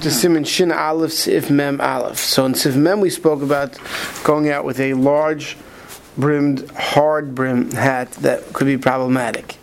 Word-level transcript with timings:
to 0.00 0.10
Simon 0.12 0.44
Shin 0.44 0.70
Aleph 0.70 1.12
Sif 1.12 1.50
Mem 1.50 1.80
Aleph. 1.80 2.18
So 2.18 2.46
in 2.46 2.54
Sif 2.54 2.76
Mem 2.76 3.00
we 3.00 3.10
spoke 3.10 3.42
about 3.42 3.76
going 4.22 4.48
out 4.48 4.64
with 4.64 4.78
a 4.78 4.94
large 4.94 5.56
brimmed, 6.16 6.70
hard 6.70 7.34
brim 7.34 7.72
hat 7.72 8.12
that 8.12 8.52
could 8.52 8.66
be 8.66 8.78
problematic. 8.78 9.56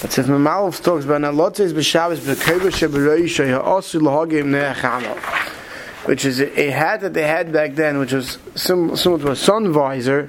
But 0.00 0.12
Sif 0.12 0.28
Mem 0.28 0.46
Aleph 0.46 0.82
talks 0.82 1.04
about 1.04 1.22
now 1.22 1.32
Lotzes 1.32 1.72
B'Shabbos 1.72 2.18
B'Keva 2.18 2.70
Shebereisha 2.70 3.50
Ha'osu 3.50 4.00
L'Hagim 4.00 4.46
Ne'achamo 4.46 5.50
which 6.04 6.26
is 6.26 6.38
a 6.38 6.70
hat 6.70 7.00
that 7.00 7.14
they 7.14 7.26
had 7.26 7.50
back 7.50 7.74
then, 7.76 7.98
which 7.98 8.12
was 8.12 8.38
similar 8.54 8.96
to 8.96 9.30
a 9.30 9.36
sun 9.36 9.72
visor, 9.72 10.26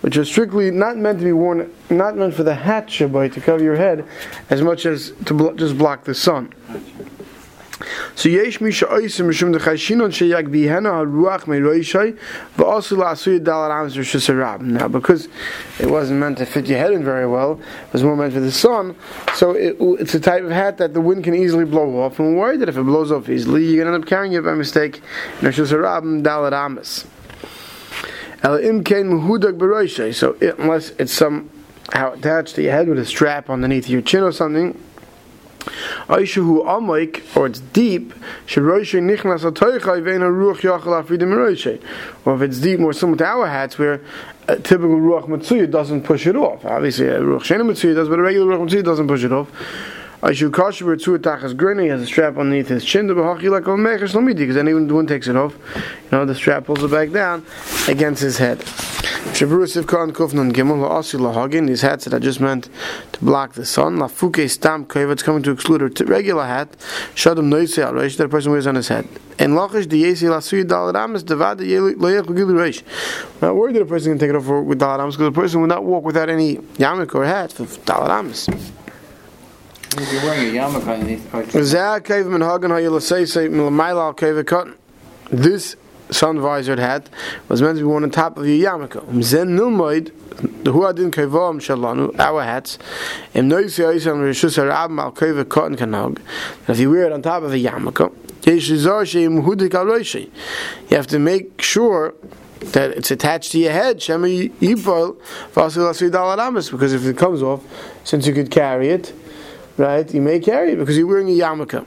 which 0.00 0.16
was 0.16 0.28
strictly 0.28 0.70
not 0.70 0.96
meant 0.96 1.18
to 1.18 1.24
be 1.24 1.32
worn, 1.32 1.72
not 1.90 2.16
meant 2.16 2.34
for 2.34 2.44
the 2.44 2.54
hat 2.54 2.86
shabbai 2.86 3.32
to 3.32 3.40
cover 3.40 3.62
your 3.62 3.74
head, 3.74 4.06
as 4.48 4.62
much 4.62 4.86
as 4.86 5.12
to 5.24 5.52
just 5.56 5.76
block 5.76 6.04
the 6.04 6.14
sun. 6.14 6.52
So 8.18 8.28
yesh 8.28 8.60
mi 8.60 8.72
she'oisim 8.72 9.28
mishum 9.28 9.52
de 9.52 9.60
chashinon 9.60 10.10
sheyag 10.10 10.48
bihena 10.48 10.90
haruach 10.90 11.42
meiroishay 11.42 12.18
v'asu 12.56 12.96
la'asuy 12.96 13.38
dalar 13.38 13.70
ams 13.70 13.94
rishus 13.94 14.60
Now, 14.60 14.88
because 14.88 15.28
it 15.78 15.88
wasn't 15.88 16.18
meant 16.18 16.38
to 16.38 16.44
fit 16.44 16.66
your 16.66 16.78
head 16.78 16.92
in 16.92 17.04
very 17.04 17.28
well, 17.28 17.60
it 17.86 17.92
was 17.92 18.02
more 18.02 18.16
meant 18.16 18.32
for 18.32 18.40
the 18.40 18.50
sun, 18.50 18.96
so 19.34 19.52
it, 19.52 19.76
it's 20.00 20.16
a 20.16 20.18
type 20.18 20.42
of 20.42 20.50
hat 20.50 20.78
that 20.78 20.94
the 20.94 21.00
wind 21.00 21.22
can 21.22 21.32
easily 21.32 21.64
blow 21.64 22.02
off, 22.02 22.18
and 22.18 22.34
we're 22.34 22.40
worried 22.40 22.58
that 22.58 22.68
if 22.68 22.76
it 22.76 22.82
blows 22.82 23.12
off 23.12 23.28
easily, 23.28 23.64
you're 23.64 23.84
going 23.84 23.86
to 23.86 23.94
end 23.94 24.02
up 24.02 24.08
carrying 24.08 24.32
it 24.32 24.42
by 24.42 24.52
mistake. 24.54 25.00
Harabim 25.38 26.24
dalar 26.24 26.52
ams. 26.52 27.06
so 30.16 30.36
unless 30.58 30.90
it's 30.98 31.12
somehow 31.12 32.12
attached 32.14 32.56
to 32.56 32.62
your 32.62 32.72
head 32.72 32.88
with 32.88 32.98
a 32.98 33.06
strap 33.06 33.48
underneath 33.48 33.88
your 33.88 34.02
chin 34.02 34.24
or 34.24 34.32
something, 34.32 34.76
Aishahu 36.06 36.64
Amaik, 36.64 37.36
or 37.36 37.46
it's 37.46 37.60
deep, 37.60 38.14
Shiroshe 38.46 39.00
Nichnas 39.00 39.50
Atoichai 39.50 40.02
Vein 40.02 40.20
Ruach 40.20 40.60
Yachal 40.60 41.02
Afidim 41.02 41.32
Roshe. 41.34 41.80
Or 42.24 42.36
if 42.36 42.42
it's 42.42 42.58
deep, 42.58 42.80
more 42.80 42.92
similar 42.92 43.18
to 43.18 43.26
our 43.26 43.46
hats, 43.46 43.78
where 43.78 44.00
a 44.48 44.56
typical 44.56 44.96
Ruach 44.96 45.26
Matsuya 45.26 45.70
doesn't 45.70 46.02
push 46.02 46.26
it 46.26 46.36
off. 46.36 46.64
Obviously, 46.64 47.06
a 47.08 47.20
Ruach 47.20 47.42
Shena 47.42 47.62
Matsuya 47.62 47.94
does, 47.94 48.08
but 48.08 48.18
a 48.18 48.22
regular 48.22 48.56
Ruach 48.56 48.68
Matsuya 48.68 48.84
doesn't 48.84 49.08
push 49.08 49.24
it 49.24 49.32
off. 49.32 49.50
Aishu 50.20 50.52
Kasha 50.52 50.82
Bertsu 50.82 51.16
Tachas 51.18 51.56
Grinning 51.56 51.90
has 51.90 52.02
a 52.02 52.06
strap 52.06 52.38
underneath 52.38 52.66
his 52.66 52.84
chin, 52.84 53.06
the 53.06 53.14
Bahachi 53.14 53.48
like 53.48 53.68
a 53.68 53.70
Mechers 53.70 54.14
Lomidi, 54.14 54.38
because 54.38 54.56
then 54.56 54.68
even 54.68 54.88
the 54.88 54.94
one 54.94 55.06
takes 55.06 55.28
it 55.28 55.36
off, 55.36 55.54
you 55.76 55.82
know, 56.10 56.24
the 56.24 56.34
strap 56.34 56.64
pulls 56.64 56.82
it 56.82 56.90
back 56.90 57.12
down 57.12 57.46
against 57.86 58.20
his 58.20 58.36
head. 58.36 58.58
Shabrusif 58.58 59.86
Khan 59.86 60.12
Kufnan 60.12 60.50
Gimel 60.50 60.90
Asi 60.90 61.18
Lahagin, 61.18 61.68
these 61.68 61.82
hats 61.82 62.04
that 62.06 62.14
I 62.14 62.18
just 62.18 62.40
meant 62.40 62.68
to 63.12 63.24
block 63.24 63.52
the 63.52 63.64
sun. 63.64 63.98
Lafuke 63.98 64.50
Stam 64.50 64.86
Kaiv, 64.86 65.12
it's 65.12 65.22
coming 65.22 65.44
to 65.44 65.52
exclude 65.52 65.82
a 65.82 66.04
regular 66.06 66.46
hat. 66.46 66.72
Shadam 67.14 67.44
Noise 67.44 67.78
Al 67.78 67.92
Reish, 67.92 68.16
that 68.16 68.24
a 68.24 68.28
person 68.28 68.50
wears 68.50 68.66
on 68.66 68.74
his 68.74 68.88
head. 68.88 69.06
And 69.38 69.54
Lachish 69.54 69.86
the 69.86 70.02
Yesi 70.02 70.28
Lasui 70.28 70.66
Dal 70.66 70.92
Ramas, 70.92 71.22
Devad 71.22 71.58
Loyach 71.60 72.24
Reish. 72.24 72.82
Not 73.40 73.54
worried 73.54 73.76
that 73.76 73.82
a 73.82 73.86
person 73.86 74.10
can 74.10 74.18
take 74.18 74.30
it 74.30 74.34
off 74.34 74.48
with 74.66 74.80
Dal 74.80 74.98
because 74.98 75.28
a 75.28 75.30
person 75.30 75.60
will 75.60 75.68
not 75.68 75.84
walk 75.84 76.02
without 76.02 76.28
any 76.28 76.56
yarmulke 76.56 77.14
or 77.14 77.24
hat 77.24 77.52
for 77.52 77.66
Dal. 77.84 78.08
This 85.30 85.76
sun 86.10 86.40
visored 86.40 86.78
hat 86.78 87.10
was 87.48 87.60
meant 87.60 87.76
to 87.78 87.82
be 87.82 87.84
worn 87.84 88.04
on 88.04 88.10
top 88.10 88.38
of 88.38 88.46
your 88.46 88.70
yarmulke. 88.70 89.02
The 90.62 90.72
Huadin 90.72 91.10
Kaivam 91.10 91.58
Shalanu, 91.58 92.16
our 92.20 92.44
hats, 92.44 92.78
um, 93.34 93.48
Cotton 95.48 95.76
Kanag. 95.76 96.20
If 96.68 96.78
you 96.78 96.90
wear 96.90 97.06
it 97.06 97.12
on 97.12 97.22
top 97.22 97.42
of 97.42 97.52
a 97.52 97.56
yarmulke, 97.56 98.12
you 100.90 100.96
have 100.96 101.06
to 101.08 101.18
make 101.18 101.60
sure 101.60 102.14
that 102.60 102.92
it's 102.92 103.10
attached 103.10 103.50
to 103.52 103.58
your 103.58 103.72
head. 103.72 103.96
Because 103.96 104.44
if 106.94 107.04
it 107.04 107.18
comes 107.18 107.42
off, 107.42 107.64
since 108.04 108.26
you 108.28 108.32
could 108.32 108.50
carry 108.52 108.90
it, 108.90 109.12
right, 109.78 110.12
you 110.12 110.20
may 110.20 110.40
carry 110.40 110.72
it 110.72 110.76
because 110.76 110.96
you're 110.96 111.06
wearing 111.06 111.28
a 111.28 111.32
yarmulke. 111.32 111.84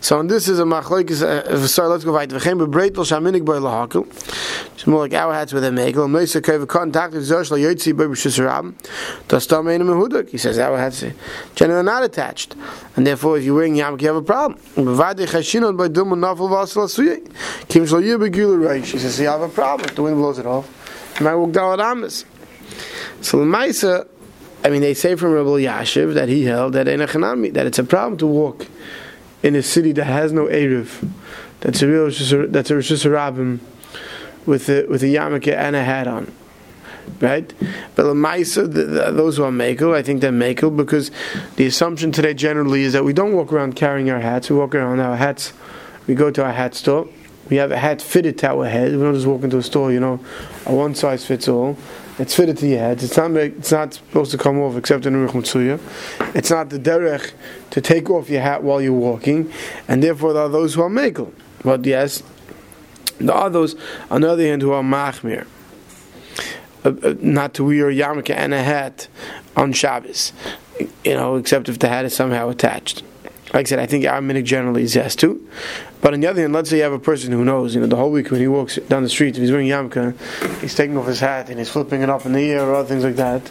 So 0.00 0.18
and 0.20 0.28
this 0.28 0.48
is 0.48 0.58
a 0.58 0.64
machlokes. 0.64 1.22
Uh, 1.22 1.66
sorry, 1.66 1.88
let's 1.88 2.04
go 2.04 2.12
weiter. 2.12 2.36
V'chem 2.36 2.58
bebreitel 2.58 3.04
shaminik 3.06 3.44
by 3.44 3.54
lahakel. 3.54 4.06
It's 4.74 4.86
more 4.86 5.00
like 5.00 5.14
our 5.14 5.32
hats 5.32 5.52
with 5.52 5.64
a 5.64 5.70
megal. 5.70 6.08
Meisa 6.10 6.40
keva 6.40 6.66
contact 6.66 7.14
with 7.14 7.22
zosh 7.22 7.50
la 7.50 7.56
yotzi 7.56 7.96
by 7.96 8.04
b'shus 8.04 8.38
rabim. 8.38 8.74
Das 9.28 9.46
tam 9.46 9.66
einem 9.66 9.86
mehuduk. 9.86 10.28
He 10.28 10.38
says 10.38 10.58
our 10.58 10.76
hats 10.76 11.04
generally 11.54 11.84
not 11.84 12.02
attached, 12.02 12.56
and 12.96 13.06
therefore 13.06 13.38
if 13.38 13.44
you're 13.44 13.54
wearing 13.54 13.76
yarmulke, 13.76 14.02
you 14.02 14.08
have 14.08 14.16
a 14.16 14.22
problem. 14.22 14.58
Bevadei 14.74 15.26
chashinon 15.28 15.76
by 15.76 15.88
dum 15.88 16.10
nafel 16.10 16.50
vasel 16.50 16.84
asuyei. 16.84 17.68
Kim 17.68 17.84
shlo 17.84 18.04
yir 18.04 18.18
begula 18.18 18.58
reish. 18.58 18.92
He 18.92 18.98
says 18.98 19.18
you 19.20 19.28
have 19.28 19.40
a 19.40 19.48
problem. 19.48 19.94
The 19.94 20.02
wind 20.02 20.16
blows 20.16 20.38
it 20.38 20.46
off, 20.46 21.16
you 21.18 21.24
might 21.24 21.36
walk 21.36 21.52
down 21.52 21.80
amis. 21.80 22.24
So 23.20 23.38
the 23.38 23.44
Maisa, 23.44 24.08
I 24.64 24.70
mean, 24.70 24.80
they 24.80 24.94
say 24.94 25.16
from 25.16 25.32
Rabbi 25.32 25.64
Yashiv 25.64 26.14
that 26.14 26.28
he 26.28 26.44
held 26.44 26.74
that 26.74 26.84
that 26.86 27.66
it's 27.66 27.78
a 27.78 27.84
problem 27.84 28.16
to 28.18 28.26
walk 28.26 28.66
in 29.42 29.56
a 29.56 29.62
city 29.62 29.92
that 29.92 30.04
has 30.04 30.32
no 30.32 30.46
Erev, 30.46 31.08
that's 31.60 31.82
a 31.82 31.88
real 31.88 32.06
that's 32.06 32.70
a 32.70 32.74
Rabbim 32.74 33.58
with 34.46 34.68
a, 34.68 34.86
with 34.86 35.02
a 35.02 35.06
yarmulke 35.06 35.54
and 35.54 35.76
a 35.76 35.84
hat 35.84 36.06
on. 36.06 36.32
Right? 37.20 37.52
But 37.96 38.04
the 38.04 38.14
Lamaisa, 38.14 38.72
those 39.16 39.36
who 39.36 39.44
are 39.44 39.50
Mako, 39.50 39.94
I 39.94 40.02
think 40.02 40.20
they're 40.20 40.30
Mako 40.30 40.70
because 40.70 41.10
the 41.56 41.66
assumption 41.66 42.12
today 42.12 42.34
generally 42.34 42.82
is 42.82 42.92
that 42.92 43.04
we 43.04 43.12
don't 43.12 43.32
walk 43.32 43.52
around 43.52 43.74
carrying 43.74 44.10
our 44.10 44.20
hats. 44.20 44.48
We 44.48 44.56
walk 44.56 44.74
around 44.74 45.00
our 45.00 45.16
hats. 45.16 45.52
We 46.06 46.14
go 46.14 46.30
to 46.30 46.44
our 46.44 46.52
hat 46.52 46.74
store. 46.74 47.08
We 47.50 47.56
have 47.56 47.72
a 47.72 47.76
hat 47.76 48.00
fitted 48.00 48.38
to 48.38 48.50
our 48.50 48.68
head. 48.68 48.92
We 48.92 49.02
don't 49.02 49.14
just 49.14 49.26
walk 49.26 49.42
into 49.42 49.58
a 49.58 49.62
store, 49.62 49.92
you 49.92 50.00
know, 50.00 50.20
a 50.66 50.74
one 50.74 50.94
size 50.94 51.26
fits 51.26 51.48
all. 51.48 51.76
It's 52.22 52.36
fitted 52.36 52.56
to 52.58 52.68
your 52.68 52.78
head. 52.78 53.02
It's 53.02 53.16
not. 53.16 53.32
It's 53.32 53.72
not 53.72 53.94
supposed 53.94 54.30
to 54.30 54.38
come 54.38 54.60
off 54.60 54.76
except 54.76 55.06
in 55.06 55.14
Ruch 55.14 55.32
Mitzuya. 55.32 55.80
It's 56.36 56.50
not 56.50 56.70
the 56.70 56.78
derech 56.78 57.32
to 57.70 57.80
take 57.80 58.08
off 58.10 58.30
your 58.30 58.42
hat 58.42 58.62
while 58.62 58.80
you're 58.80 58.92
walking, 58.92 59.52
and 59.88 60.04
therefore 60.04 60.32
there 60.32 60.44
are 60.44 60.48
those 60.48 60.74
who 60.74 60.82
are 60.82 60.88
mekel. 60.88 61.32
But 61.64 61.84
yes, 61.84 62.22
there 63.18 63.34
are 63.34 63.50
those 63.50 63.74
on 64.08 64.20
the 64.20 64.30
other 64.30 64.44
hand 64.44 64.62
who 64.62 64.70
are 64.70 64.84
machmir. 64.84 65.48
Uh, 66.84 66.92
uh, 67.02 67.14
not 67.20 67.54
to 67.54 67.64
wear 67.64 67.88
a 67.88 67.92
yarmulke 67.92 68.30
and 68.30 68.54
a 68.54 68.62
hat 68.62 69.08
on 69.56 69.72
Shabbos, 69.72 70.32
you 70.78 71.14
know, 71.14 71.34
except 71.34 71.68
if 71.68 71.80
the 71.80 71.88
hat 71.88 72.04
is 72.04 72.14
somehow 72.14 72.48
attached. 72.50 73.02
Like 73.52 73.66
I 73.66 73.68
said, 73.68 73.78
I 73.80 73.86
think 73.86 74.04
minute 74.22 74.44
generally 74.46 74.82
is 74.82 74.94
yes 74.94 75.14
too. 75.14 75.46
But 76.00 76.14
on 76.14 76.20
the 76.20 76.26
other 76.26 76.40
hand, 76.40 76.54
let's 76.54 76.70
say 76.70 76.78
you 76.78 76.82
have 76.84 76.92
a 76.92 76.98
person 76.98 77.32
who 77.32 77.44
knows, 77.44 77.74
you 77.74 77.80
know, 77.80 77.86
the 77.86 77.96
whole 77.96 78.10
week 78.10 78.30
when 78.30 78.40
he 78.40 78.48
walks 78.48 78.76
down 78.76 79.02
the 79.02 79.10
street, 79.10 79.36
if 79.36 79.42
he's 79.42 79.50
wearing 79.50 79.68
yarmulke, 79.68 80.16
he's 80.60 80.74
taking 80.74 80.96
off 80.96 81.06
his 81.06 81.20
hat 81.20 81.50
and 81.50 81.58
he's 81.58 81.68
flipping 81.68 82.00
it 82.00 82.08
up 82.08 82.24
in 82.24 82.32
the 82.32 82.40
air 82.40 82.64
or 82.64 82.74
other 82.74 82.88
things 82.88 83.04
like 83.04 83.16
that, 83.16 83.50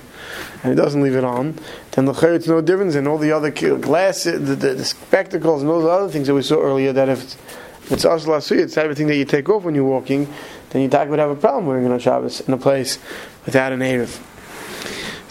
and 0.64 0.74
he 0.74 0.76
doesn't 0.76 1.02
leave 1.02 1.16
it 1.16 1.24
on, 1.24 1.58
then 1.92 2.06
the 2.06 2.14
it's 2.34 2.48
no 2.48 2.62
difference 2.62 2.96
in 2.96 3.08
all 3.08 3.20
the 3.20 3.32
other 3.32 3.52
glasses, 3.52 4.48
the, 4.48 4.56
the, 4.56 4.74
the, 4.74 4.86
spectacles, 4.86 5.62
and 5.62 5.70
all 5.70 5.82
the 5.82 5.90
other 5.90 6.10
things 6.10 6.28
that 6.28 6.34
we 6.34 6.42
saw 6.42 6.60
earlier. 6.60 6.92
That 6.92 7.08
if 7.08 7.24
it's, 7.24 7.36
asla 8.04 8.52
it's 8.58 8.78
everything 8.78 9.08
that 9.08 9.18
you 9.18 9.26
take 9.26 9.50
off 9.50 9.64
when 9.64 9.76
you're 9.76 9.86
walking, 9.86 10.34
then 10.72 10.82
you 10.82 10.88
about 10.88 11.20
have 11.20 11.30
a 11.30 11.36
problem 11.36 11.68
wearing 11.68 11.86
it 11.86 11.92
on 11.92 12.00
Shabbos 12.00 12.42
in 12.42 12.54
a 12.54 12.58
place 12.58 12.98
without 13.46 13.72
an 13.72 13.80
erev. 13.82 14.20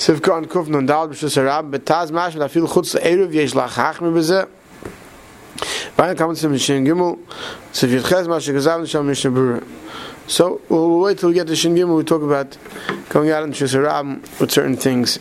Sivka 0.01 0.43
kufn 0.47 0.87
dal 0.87 1.09
b'shus 1.09 1.37
harab 1.37 1.71
betaz 1.71 2.11
mash 2.11 2.35
afil 2.35 2.67
chutz 2.67 2.99
erev 2.99 3.35
yesh 3.35 3.53
lachach 3.53 3.99
bezeh. 3.99 4.49
Weiter 5.99 6.15
kommen 6.15 6.35
zum 6.35 6.57
Shin 6.57 6.87
Gimel, 6.87 7.19
so 7.71 7.87
viel 7.87 8.01
habe, 8.01 9.05
Mishnah 9.05 9.31
Berurah. 9.31 9.63
So, 10.27 10.63
we'll 10.71 11.01
wait 11.01 11.19
till 11.19 11.29
we 11.29 11.35
get 11.35 11.49
to 11.49 11.55
Shin 11.55 11.75
Gimel, 11.75 11.99
we 11.99 12.05
talk 12.05 12.23
about 12.23 12.57
going 13.11 13.31
out 13.31 13.43
in 13.43 13.53
Shusarab 13.53 14.41
with 14.41 14.51
certain 14.51 14.79
things. 14.79 15.19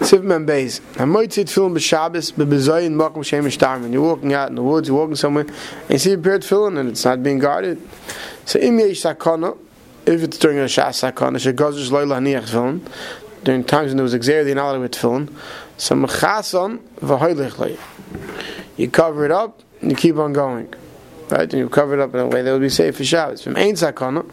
Siv 0.00 0.22
Mem 0.22 0.46
Beis. 0.46 0.80
Hamoitzit 0.94 1.50
film 1.50 1.74
b'Shabbos 1.74 2.32
b'bezoyin 2.32 2.94
makom 2.94 3.16
shemish 3.16 3.58
tarmin. 3.58 3.92
You're 3.92 4.00
walking 4.00 4.32
out 4.32 4.48
in 4.48 4.54
the 4.54 4.62
woods, 4.62 4.88
you're 4.88 4.96
walking 4.96 5.14
somewhere, 5.14 5.44
and 5.44 5.90
you 5.90 5.98
see 5.98 6.14
a 6.14 6.16
paired 6.16 6.42
film 6.42 6.78
and 6.78 6.88
it's 6.88 7.04
not 7.04 7.22
being 7.22 7.38
guarded. 7.38 7.86
So 8.46 8.58
im 8.60 8.78
yesh 8.78 9.04
if 9.04 10.22
it's 10.22 10.38
during 10.38 10.56
a 10.56 10.62
shas 10.62 11.12
sakana, 11.12 11.36
shegozish 11.36 11.90
loy 11.90 12.06
lahniach 12.06 12.48
film, 12.48 12.82
during 13.44 13.64
times 13.64 13.88
when 13.88 13.96
there 13.96 14.04
was 14.04 14.14
exer, 14.14 14.46
you're 14.46 14.54
not 14.54 14.70
allowed 14.70 14.80
with 14.80 14.96
film, 14.96 15.36
so 15.76 15.94
mechason 15.94 16.78
v'hoilich 17.00 17.58
loy 17.58 17.78
you 18.78 18.88
cover 18.88 19.26
it 19.26 19.30
up, 19.30 19.60
and 19.82 19.90
you 19.90 19.96
keep 19.96 20.16
on 20.16 20.32
going. 20.32 20.72
Right? 21.28 21.42
And 21.42 21.54
you 21.54 21.68
cover 21.68 21.92
it 21.92 22.00
up 22.00 22.14
in 22.14 22.20
a 22.20 22.26
way 22.26 22.40
that 22.40 22.50
would 22.52 22.62
be 22.62 22.70
safe 22.70 22.96
for 22.96 23.04
Shabbos. 23.04 23.42
From 23.42 23.56
Ein 23.56 23.74
Sakana, 23.74 24.26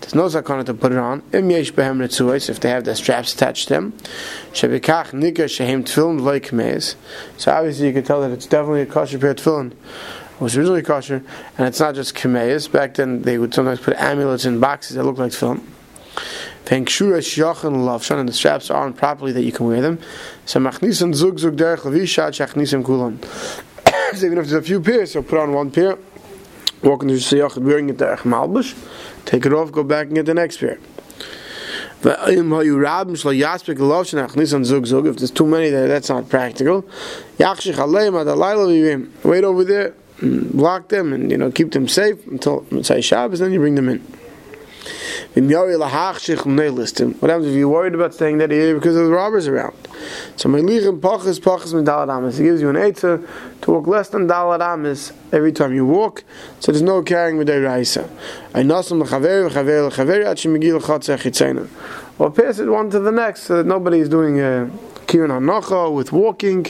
there's 0.00 0.14
no 0.14 0.24
Sakana 0.24 0.64
to 0.66 0.74
put 0.74 0.90
it 0.90 0.98
on. 0.98 1.22
Im 1.32 1.48
Yesh 1.48 1.72
Behem 1.72 2.48
if 2.48 2.58
they 2.58 2.70
have 2.70 2.84
the 2.84 2.96
straps 2.96 3.32
attached 3.32 3.68
to 3.68 3.74
them. 3.74 3.92
Shebekach 4.52 5.12
Nika 5.12 5.46
Shehem 5.46 5.84
Meis. 5.84 6.96
So 7.36 7.52
obviously 7.52 7.86
you 7.86 7.92
can 7.92 8.02
tell 8.02 8.22
that 8.22 8.32
it's 8.32 8.46
definitely 8.46 8.80
a 8.80 8.86
kosher 8.86 9.20
pair 9.20 9.30
of 9.30 9.36
tefillin. 9.36 9.70
It 9.70 10.40
was 10.40 10.56
originally 10.56 10.82
kosher, 10.82 11.22
and 11.56 11.68
it's 11.68 11.78
not 11.78 11.94
just 11.94 12.16
kemeis. 12.16 12.72
Back 12.72 12.94
then, 12.94 13.22
they 13.22 13.38
would 13.38 13.54
sometimes 13.54 13.78
put 13.78 13.94
amulets 13.98 14.44
in 14.44 14.58
boxes 14.58 14.96
that 14.96 15.04
looked 15.04 15.20
like 15.20 15.30
tefillin. 16.64 18.18
And 18.20 18.28
the 18.28 18.32
straps 18.32 18.70
are 18.70 18.84
on 18.84 18.92
properly 18.92 19.32
that 19.32 19.42
you 19.42 19.52
can 19.52 19.66
wear 19.66 19.80
them. 19.80 19.98
So 20.46 20.60
machnisim 20.60 21.14
zug 21.14 21.38
zug 21.38 21.56
derech 21.56 21.80
levishat 21.80 22.32
shachnisim 22.32 22.84
kulan. 22.84 23.20
So 24.14 24.26
even 24.26 24.36
if 24.38 24.48
there's 24.48 24.52
a 24.52 24.62
few 24.62 24.80
pairs, 24.80 25.12
so 25.12 25.22
put 25.22 25.38
on 25.38 25.52
one 25.54 25.70
pair 25.70 25.96
walking 26.82 27.08
to 27.08 27.14
Shayach 27.14 27.56
wearing 27.58 27.88
it 27.88 27.98
there, 27.98 28.16
Malbush, 28.18 28.74
take 29.24 29.46
it 29.46 29.52
off, 29.52 29.70
go 29.72 29.84
back 29.84 30.06
and 30.06 30.16
get 30.16 30.26
the 30.26 30.34
next 30.34 30.58
pair. 30.58 30.78
If 32.04 32.18
there's 35.16 35.30
too 35.30 35.46
many 35.46 35.70
there, 35.70 35.86
that's 35.86 36.08
not 36.08 36.28
practical. 36.28 36.84
Wait 37.38 37.48
over 39.44 39.64
there, 39.64 39.94
mm, 40.18 40.52
block 40.52 40.88
them, 40.88 41.12
and 41.12 41.30
you 41.30 41.38
know 41.38 41.52
keep 41.52 41.70
them 41.70 41.86
safe 41.86 42.26
until 42.26 42.66
say 42.82 43.00
Shabbos. 43.00 43.38
Then 43.38 43.52
you 43.52 43.60
bring 43.60 43.76
them 43.76 43.88
in. 43.88 44.04
What 45.34 45.48
happens 45.50 46.28
if 46.28 47.54
you're 47.54 47.68
worried 47.68 47.94
about 47.94 48.12
staying 48.12 48.36
that 48.36 48.52
area 48.52 48.74
because 48.74 48.96
of 48.96 49.06
the 49.06 49.10
robbers 49.10 49.48
around? 49.48 49.74
So 50.36 50.54
Amis. 50.54 52.36
He 52.36 52.44
gives 52.44 52.60
you 52.60 52.68
an 52.68 52.76
Eitzah 52.76 53.26
to 53.62 53.70
walk 53.70 53.86
less 53.86 54.10
than 54.10 54.28
Dalad 54.28 54.60
Amis 54.60 55.14
every 55.32 55.52
time 55.52 55.72
you 55.72 55.86
walk. 55.86 56.24
So 56.60 56.70
there's 56.70 56.82
no 56.82 57.02
carrying 57.02 57.38
with 57.38 57.46
the 57.46 57.62
Raisa. 57.62 58.10
I 58.54 58.62
Nasam 58.62 59.00
L'Chaver. 59.02 59.48
Or 62.18 62.30
pass 62.30 62.58
it 62.58 62.68
one 62.68 62.90
to 62.90 63.00
the 63.00 63.12
next 63.12 63.44
so 63.44 63.56
that 63.56 63.66
nobody 63.66 64.00
is 64.00 64.10
doing 64.10 64.38
a 64.38 64.70
Kirin 65.06 65.30
Hanacha 65.30 65.94
with 65.94 66.12
walking 66.12 66.64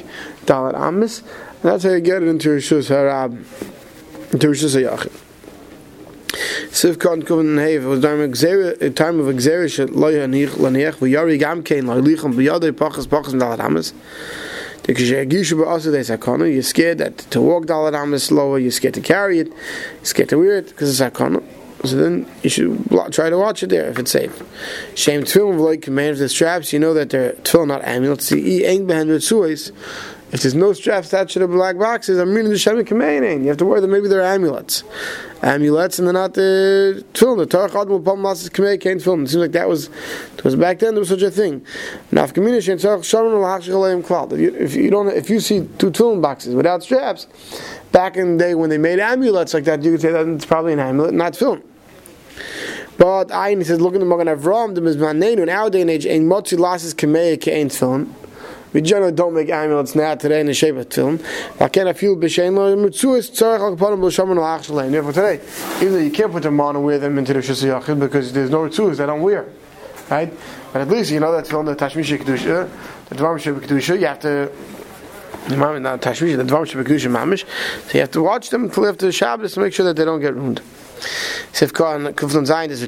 Dalad 0.47 0.75
Amis. 0.75 1.19
And 1.19 1.63
that's 1.63 1.83
how 1.83 1.91
you 1.91 2.01
get 2.01 2.23
it 2.23 2.29
into 2.29 2.51
Rishus 2.51 2.89
Harab, 2.91 3.33
into 4.33 4.47
Rishus 4.47 4.77
Hayachim. 4.81 5.22
Sivkon 6.73 7.23
Kuvan 7.23 7.59
Hev 7.59 7.85
was 7.85 8.01
time 8.01 8.21
of 8.21 8.95
time 8.95 9.21
of 9.21 9.27
exerish 9.27 9.95
loy 9.95 10.15
hanich 10.15 10.49
laniach 10.53 11.03
we 11.03 11.13
yari 11.13 11.39
gam 11.39 11.63
kein 11.63 11.87
loy 11.87 11.97
lichem 11.97 12.33
biyade 12.33 12.73
pachas 12.73 13.07
pachas 13.07 13.35
dalat 13.35 13.61
amas. 13.61 13.93
The 14.85 14.95
gishu 14.95 15.59
ba 15.59 15.69
also 15.69 15.91
there's 15.91 16.09
akona. 16.09 16.51
You're 16.51 16.63
scared 16.63 16.97
that 16.97 17.19
to 17.19 17.43
walk 17.43 17.67
dalat 17.67 17.95
amas 17.95 18.25
slower. 18.25 18.59
You're 18.59 18.71
scared 18.71 18.95
to 18.95 19.03
carry 19.03 19.41
it. 19.41 19.49
You're 19.49 20.05
scared 20.05 20.31
to 20.31 20.39
wear 20.39 20.57
it 20.57 20.69
because 20.69 20.99
it's 20.99 21.15
akona. 21.15 21.45
So 21.85 21.97
then 21.97 22.27
you 22.43 22.49
should 22.49 22.89
try 23.11 23.29
to 23.29 23.37
watch 23.37 23.63
it 23.63 23.69
there 23.69 23.91
if 23.91 23.99
it's 23.99 24.11
safe. 24.11 24.43
Shame 24.95 25.25
tefillin 25.25 25.61
like 25.61 25.83
command 25.83 26.13
of 26.13 26.19
the 26.21 26.31
straps. 26.31 26.73
You 26.73 26.79
know 26.79 26.95
that 26.95 27.11
they're 27.11 27.35
tefillin 27.35 27.67
not 27.67 27.85
amulets. 27.85 28.29
See, 28.29 28.65
eng 28.65 28.87
behind 28.87 29.11
the 29.11 29.21
if 30.33 30.41
there's 30.41 30.55
no 30.55 30.73
straps 30.73 31.09
attached 31.09 31.35
to 31.35 31.41
the 31.41 31.47
black 31.47 31.77
boxes, 31.77 32.19
I'm 32.19 32.33
reading 32.33 32.51
the 32.51 32.59
Shem 32.59 32.79
You 32.79 33.49
have 33.49 33.59
to 33.59 33.67
worry 33.67 33.83
that 33.83 33.89
maybe 33.89 34.09
they're 34.09 34.23
amulets. 34.23 34.83
Amulets 35.43 35.99
and 35.99 36.09
they're 36.09 36.15
not 36.15 36.33
the 36.33 37.05
tefillin. 37.13 37.37
The 37.37 37.45
Torah 37.45 37.71
Chad 37.71 37.91
will 37.91 38.01
palm 38.01 38.23
masses 38.23 38.49
Kamei 38.49 38.81
can't 38.81 38.99
tefillin. 38.99 39.25
It 39.25 39.29
seems 39.29 39.43
like 39.43 39.53
that 39.53 39.69
was, 39.69 39.91
because 40.35 40.57
back 40.57 40.79
then 40.79 40.95
there 40.95 41.01
was 41.01 41.11
such 41.11 41.21
a 41.21 41.31
thing. 41.31 41.63
Now, 42.11 42.25
if 42.25 42.35
you 42.35 42.51
don't, 44.91 45.09
if 45.09 45.29
you 45.29 45.41
see 45.41 45.69
two 45.77 45.91
tefillin 45.91 46.23
boxes 46.23 46.55
without 46.55 46.83
straps, 46.83 47.27
back 47.93 48.17
in 48.17 48.39
the 48.39 48.45
day 48.45 48.55
when 48.55 48.71
they 48.71 48.79
made 48.79 49.01
amulets 49.01 49.53
like 49.53 49.65
that, 49.65 49.83
you 49.83 49.91
could 49.93 50.01
say 50.01 50.13
that 50.13 50.27
it's 50.27 50.47
probably 50.47 50.73
an 50.73 50.79
amulet, 50.81 51.13
not 51.13 51.35
tefillin. 51.35 51.63
But 52.97 53.31
I, 53.31 53.55
he 53.55 53.65
says, 53.65 53.83
look 53.83 53.93
at 53.93 54.01
the 54.01 54.07
Magen 54.07 54.29
Avram, 54.29 54.75
the 54.75 54.81
Mizmanenu, 54.81 55.43
in 55.43 55.51
our 55.51 55.69
day 55.69 55.83
and 55.83 55.91
age, 55.91 56.07
ein 56.07 56.27
motzi 56.27 56.59
lasses 56.59 56.95
Kamei 56.95 57.39
can't 57.39 57.71
tefillin. 57.71 58.09
We 58.73 58.81
generally 58.81 59.13
don't 59.13 59.35
make 59.35 59.51
amulets 59.51 59.95
now 59.95 60.15
today 60.15 60.41
in 60.41 60.47
the 60.47 60.55
shape 60.55 60.77
of 60.77 60.91
film. 60.93 61.21
I 61.61 61.69
can't 61.69 61.97
feel 61.97 62.17
b'shein 62.17 62.55
lo 62.55 62.73
al 62.73 62.77
achshalei. 64.59 64.91
Therefore 64.91 65.13
today, 65.13 65.41
even 65.77 65.93
though 65.93 65.99
you 65.99 66.11
can't 66.11 66.33
put 66.33 66.43
them 66.43 66.61
on 66.61 66.77
and 66.77 66.85
wear 66.85 66.99
them 66.99 67.19
into 67.19 67.35
the 67.35 67.41
shusayachid 67.41 68.01
because 68.01 68.33
there's 68.33 68.51
no 68.51 68.61
mitzuis 68.61 68.97
they 68.97 69.07
don't 69.07 69.21
wear, 69.21 69.47
right? 70.11 70.33
But 70.73 70.83
at 70.83 70.89
least 70.89 71.11
you 71.11 71.21
know 71.21 71.33
that 71.33 71.47
film 71.47 71.67
the 71.67 71.77
tashmisha 71.77 72.19
kedusha, 72.19 72.69
the 73.09 73.15
dvar 73.15 73.39
kedusha. 73.39 74.01
You 74.01 74.07
have 74.07 74.21
to. 74.21 74.51
The 75.49 75.57
not 75.57 76.01
tashmisha, 76.01 76.37
the 76.37 76.45
mamish. 76.45 77.45
So 77.89 77.95
you 77.95 78.01
have 78.01 78.13
to 78.13 78.23
watch 78.23 78.51
them 78.51 78.65
until 78.65 78.87
after 78.87 79.07
the 79.07 79.13
Shabbos 79.13 79.55
to 79.55 79.61
make 79.61 79.75
sure 79.75 79.85
that 79.85 79.97
they 79.97 80.05
don't 80.05 80.21
get 80.21 80.35
ruined. 80.35 80.63
Kuflun 81.53 82.47
Zayin 82.47 82.71
is 82.71 82.81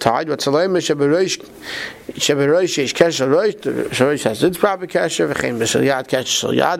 tied, 0.00 0.28
Shabarosh 0.28 1.38
Shabarosh 2.08 2.78
Rosh, 3.30 3.56
Shabarosh 3.64 4.24
has 4.24 4.42
its 4.42 4.58
proper 4.58 4.86
V'chein 4.86 5.58
B'shal 5.58 5.82
Yad 5.84 6.06
Kesher 6.08 6.26
Shal 6.26 6.52
Yad, 6.52 6.78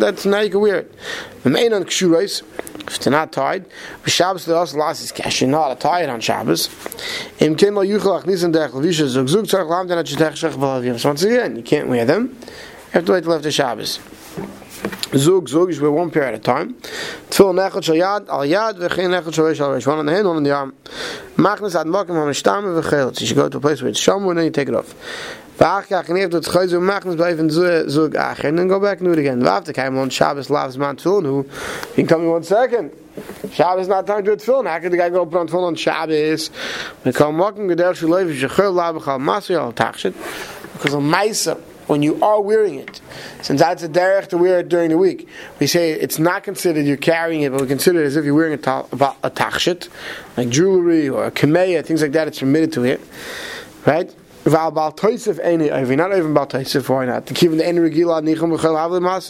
that's 0.00 0.24
now 0.26 0.40
you 0.40 0.50
can 0.50 0.60
wear 0.60 0.78
it. 0.78 0.94
If 1.44 2.96
it's 2.96 3.06
not 3.06 3.32
tied, 3.32 3.64
Shabbos 4.06 4.44
the 4.44 4.56
also 4.56 4.76
last 4.76 5.02
is 5.02 5.12
Kesher, 5.12 5.48
not 5.48 5.70
a 5.72 5.76
tie 5.76 6.02
it 6.02 6.10
on 6.10 6.20
Shabbos. 6.20 6.68
Im 7.38 7.54
Ken 7.56 7.74
Lo 7.74 7.82
Dech 7.82 8.70
Levisha. 8.70 9.08
So 9.08 9.22
once 11.08 11.22
again, 11.22 11.56
you 11.56 11.62
can't 11.62 11.88
wear 11.88 12.04
them. 12.04 12.36
You 12.40 12.48
have 12.90 13.04
to 13.06 13.12
wait 13.12 13.22
till 13.22 13.34
after 13.34 13.50
Shabbos. 13.50 14.00
Zug, 15.14 15.46
zug, 15.46 15.68
is 15.68 15.78
one 15.78 16.10
pair 16.10 16.24
at 16.24 16.34
a 16.34 16.38
time. 16.38 16.74
Tfil 17.28 17.52
nechot 17.52 17.84
shal 17.84 17.96
yad, 17.96 18.28
al 18.28 18.40
yad, 18.40 18.78
v'chein 18.78 19.10
nechot 19.10 19.34
shal 19.34 19.44
reish 19.44 19.60
al. 19.60 19.78
One 19.90 19.98
on 19.98 20.06
the 20.06 20.12
hand, 20.12 20.26
one 20.26 20.36
on 20.38 20.42
the 20.42 20.52
arm. 20.52 20.74
Machnes 21.36 21.78
ad 21.78 21.86
mokim 21.86 22.14
ha-mishtam 22.14 22.82
v'chelet. 22.82 23.20
You 23.20 23.26
should 23.26 23.36
go 23.36 23.48
to 23.50 23.58
a 23.58 23.60
place 23.60 23.82
where 23.82 23.90
it's 23.90 24.00
shamu 24.00 24.30
and 24.30 24.38
then 24.38 24.46
you 24.46 24.50
take 24.50 24.68
it 24.68 24.74
off. 24.74 24.94
V'ach 25.58 25.88
kach, 25.88 26.08
after 26.08 26.38
it's 26.38 26.48
chayzu, 26.48 26.80
machnes 26.80 27.16
bleiben 27.16 27.50
zug 27.50 28.14
acher, 28.14 28.44
and 28.44 28.58
then 28.58 28.68
go 28.68 28.80
back 28.80 29.00
and 29.00 29.08
do 29.08 29.12
it 29.12 29.18
again. 29.18 29.42
V'after 29.42 29.74
kaim 29.74 29.98
on 29.98 30.08
Shabbos 30.08 30.48
lavs 30.48 30.78
man 30.78 30.96
tefillin, 30.96 31.24
who, 31.24 31.46
you 31.88 31.94
can 31.94 32.06
tell 32.06 32.18
me 32.18 32.28
one 32.28 32.42
second. 32.42 32.90
Shabbos 33.52 33.88
not 33.88 34.06
time 34.06 34.24
to 34.24 34.34
do 34.34 34.42
tefillin. 34.42 34.66
How 34.66 34.78
could 34.78 34.92
the 34.92 34.96
guy 34.96 35.10
go 35.10 35.26
put 35.26 35.40
on 35.40 35.46
tefillin 35.46 35.66
on 35.66 35.74
Shabbos? 35.74 36.50
We 37.04 37.12
call 37.12 37.32
mokim 37.34 37.70
gedel 37.70 37.92
shulay 37.92 38.24
v'shechel 38.24 38.72
lavachal 38.72 39.20
masri 39.20 39.58
al 39.58 39.74
tachshit. 39.74 40.14
Because 40.72 40.94
on 40.94 41.02
Maisa, 41.02 41.60
when 41.86 42.02
you 42.02 42.22
are 42.22 42.40
wearing 42.40 42.76
it, 42.76 43.00
since 43.42 43.60
that's 43.60 43.82
a 43.82 43.88
derech 43.88 44.28
to 44.28 44.38
wear 44.38 44.60
it 44.60 44.68
during 44.68 44.90
the 44.90 44.98
week, 44.98 45.28
we 45.60 45.66
say 45.66 45.92
it's 45.92 46.18
not 46.18 46.42
considered 46.42 46.86
you're 46.86 46.96
carrying 46.96 47.42
it, 47.42 47.52
but 47.52 47.60
we 47.60 47.66
consider 47.66 48.02
it 48.02 48.06
as 48.06 48.16
if 48.16 48.24
you're 48.24 48.34
wearing 48.34 48.54
a, 48.54 48.58
ta- 48.58 48.86
a 49.22 49.30
tachshit, 49.30 49.88
like 50.36 50.48
jewelry 50.48 51.08
or 51.08 51.26
a 51.26 51.30
kameya, 51.30 51.84
things 51.84 52.02
like 52.02 52.12
that, 52.12 52.28
it's 52.28 52.38
permitted 52.38 52.72
to 52.72 52.82
wear. 52.82 52.98
Right? 53.86 54.14
Val 54.44 54.72
bal 54.72 54.92
toisif 54.92 55.38
any 55.40 55.70
over, 55.70 55.94
not 55.94 56.10
even 56.16 56.34
bal 56.34 56.48
toisif, 56.48 56.88
why 56.88 57.06
not? 57.06 57.26
To 57.26 57.34
keep 57.34 57.52
the 57.52 57.58
regila 57.58 58.20
nicham 58.22 58.56
b'chel 58.56 58.76
havle 58.76 59.20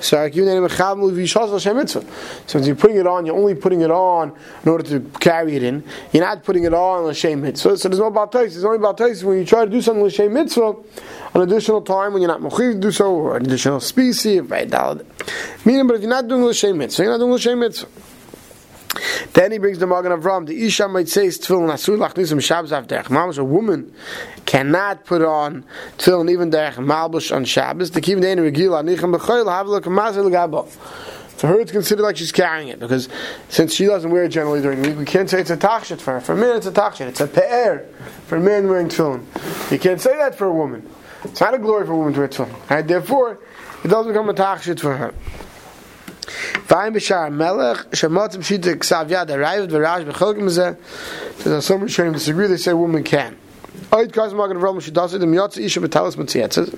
So 0.00 0.16
like 0.16 0.36
you 0.36 0.44
name 0.44 0.62
chav 0.68 1.00
lu 1.00 1.10
v'yishas 1.10 1.52
l'shem 1.52 1.76
mitzvah. 1.76 2.04
So 2.46 2.58
when 2.58 2.66
you're 2.66 2.76
putting 2.76 2.98
it 2.98 3.06
on, 3.06 3.26
you're 3.26 3.36
only 3.36 3.56
putting 3.56 3.80
it 3.80 3.90
on 3.90 4.32
in 4.62 4.68
order 4.68 4.84
to 4.84 5.00
carry 5.18 5.56
it 5.56 5.64
in. 5.64 5.82
You're 6.12 6.24
not 6.24 6.44
putting 6.44 6.62
it 6.62 6.72
on 6.72 7.04
l'shem 7.06 7.40
mitzvah. 7.40 7.76
So 7.76 7.88
there's 7.88 7.98
no 7.98 8.10
bal 8.10 8.28
toisif. 8.28 8.52
There's 8.52 8.64
only 8.64 8.78
bal 8.78 8.94
toisif 8.94 9.24
when 9.24 9.38
you 9.38 9.44
try 9.44 9.64
to 9.64 9.70
do 9.70 9.82
something 9.82 10.04
l'shem 10.04 10.32
mitzvah 10.32 10.74
an 11.34 11.40
additional 11.40 11.80
time 11.80 12.12
when 12.12 12.22
you're 12.22 12.30
not 12.30 12.40
mechiv 12.40 12.74
to 12.74 12.78
do 12.78 12.92
so, 12.92 13.12
or 13.12 13.36
an 13.36 13.46
additional 13.46 13.80
species, 13.80 14.42
right? 14.42 14.70
Meaning, 15.64 15.86
but 15.86 15.96
if 15.96 16.02
you're 16.02 16.10
not 16.10 16.28
doing 16.28 16.44
l'shem 16.44 16.76
mitzvah, 16.78 17.02
you're 17.02 17.12
not 17.12 17.18
doing 17.18 17.32
l'shem 17.32 17.58
mitzvah. 17.58 17.88
Then 19.32 19.52
he 19.52 19.58
brings 19.58 19.78
the 19.78 19.86
Magen 19.86 20.12
Avram. 20.12 20.46
The 20.46 20.64
Isha 20.64 20.88
might 20.88 21.08
say 21.08 21.26
tefillin 21.26 21.72
asur 21.72 21.96
lachnisim 21.96 22.42
Shabbos 22.42 22.72
af 22.72 22.86
derech 22.86 23.04
malbush. 23.04 23.38
A 23.38 23.44
woman 23.44 23.92
cannot 24.44 25.04
put 25.04 25.22
on 25.22 25.64
tefillin 25.98 26.30
even 26.30 26.50
derech 26.50 26.74
malbush 26.74 27.34
on 27.34 27.44
Shabbos. 27.44 27.90
The 27.90 28.00
regila 28.00 28.84
nichem 28.84 29.16
b'choyl 29.16 29.50
have 29.50 29.68
look 29.68 29.86
mazel 29.86 30.28
gabo. 30.30 30.68
For 31.42 31.48
her, 31.48 31.60
it's 31.60 31.72
considered 31.72 32.02
like 32.02 32.16
she's 32.18 32.30
carrying 32.30 32.68
it 32.68 32.78
because 32.78 33.08
since 33.48 33.74
she 33.74 33.86
doesn't 33.86 34.10
wear 34.10 34.24
it 34.24 34.28
generally 34.28 34.60
during 34.60 34.82
the 34.82 34.90
week, 34.90 34.98
we 34.98 35.04
can't 35.04 35.28
say 35.28 35.40
it's 35.40 35.50
a 35.50 35.56
tachshit 35.56 36.00
for 36.00 36.12
her. 36.12 36.20
For 36.20 36.34
a 36.34 36.36
man, 36.36 36.56
it's 36.56 36.66
a 36.66 36.72
tachshit. 36.72 37.08
It's 37.08 37.20
a 37.20 37.26
pe'er 37.26 37.88
for 38.26 38.36
a 38.36 38.40
man 38.40 38.68
wearing 38.68 38.88
tefillin. 38.88 39.24
You 39.72 39.78
can't 39.78 40.00
say 40.00 40.16
that 40.18 40.36
for 40.36 40.46
a 40.46 40.52
woman. 40.52 40.88
It's 41.24 41.40
not 41.40 41.54
a 41.54 41.58
glory 41.58 41.86
for 41.86 41.94
a 41.94 41.96
woman 41.96 42.12
to 42.12 42.20
wear 42.20 42.28
tefillin. 42.28 42.70
Right? 42.70 42.86
Therefore, 42.86 43.38
it 43.82 43.88
doesn't 43.88 44.12
become 44.12 44.28
a 44.28 44.34
tachshit 44.34 44.78
for 44.78 44.96
her. 44.96 45.14
Vayim 46.72 46.94
b'shar 46.94 47.30
melech 47.30 47.76
shemot 47.90 48.34
pshita 48.36 48.74
ksav 48.76 49.10
yad 49.10 49.28
arrived 49.28 49.70
v'rash 49.70 50.10
b'cholkim 50.10 50.48
zeh. 50.48 50.74
There's 51.44 51.66
some 51.66 51.82
Rishonim 51.82 52.14
disagree. 52.14 52.46
They 52.46 52.56
say 52.56 52.72
woman 52.72 53.04
can. 53.04 53.36
Oid 53.90 54.10
kaz 54.10 54.32
magen 54.32 54.56
v'rom 54.56 54.80
shidasa 54.80 55.20
dem 55.20 55.34
yotz 55.34 55.58
isha 55.58 55.80
b'talis 55.80 56.16
mitziyatzes. 56.16 56.70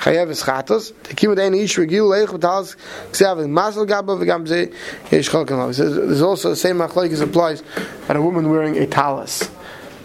Chayev 0.00 0.28
chatos. 0.44 0.92
Tekim 0.92 1.30
with 1.30 1.38
any 1.38 1.62
ish 1.62 1.78
regil 1.78 2.10
leich 2.10 2.28
b'talis 2.28 2.76
ksav 3.12 3.38
masel 3.46 3.88
gaba 3.88 4.14
v'gam 4.14 4.46
zeh 4.46 4.70
yesh 5.10 5.30
cholkim 5.30 5.56
lav. 5.56 5.74
There's 5.74 6.20
also 6.20 6.50
the 6.50 6.56
same 6.56 6.76
machlokes 6.76 7.22
applies 7.22 7.62
at 8.10 8.16
a 8.16 8.20
woman 8.20 8.50
wearing 8.50 8.76
a 8.76 8.86
talis 8.86 9.50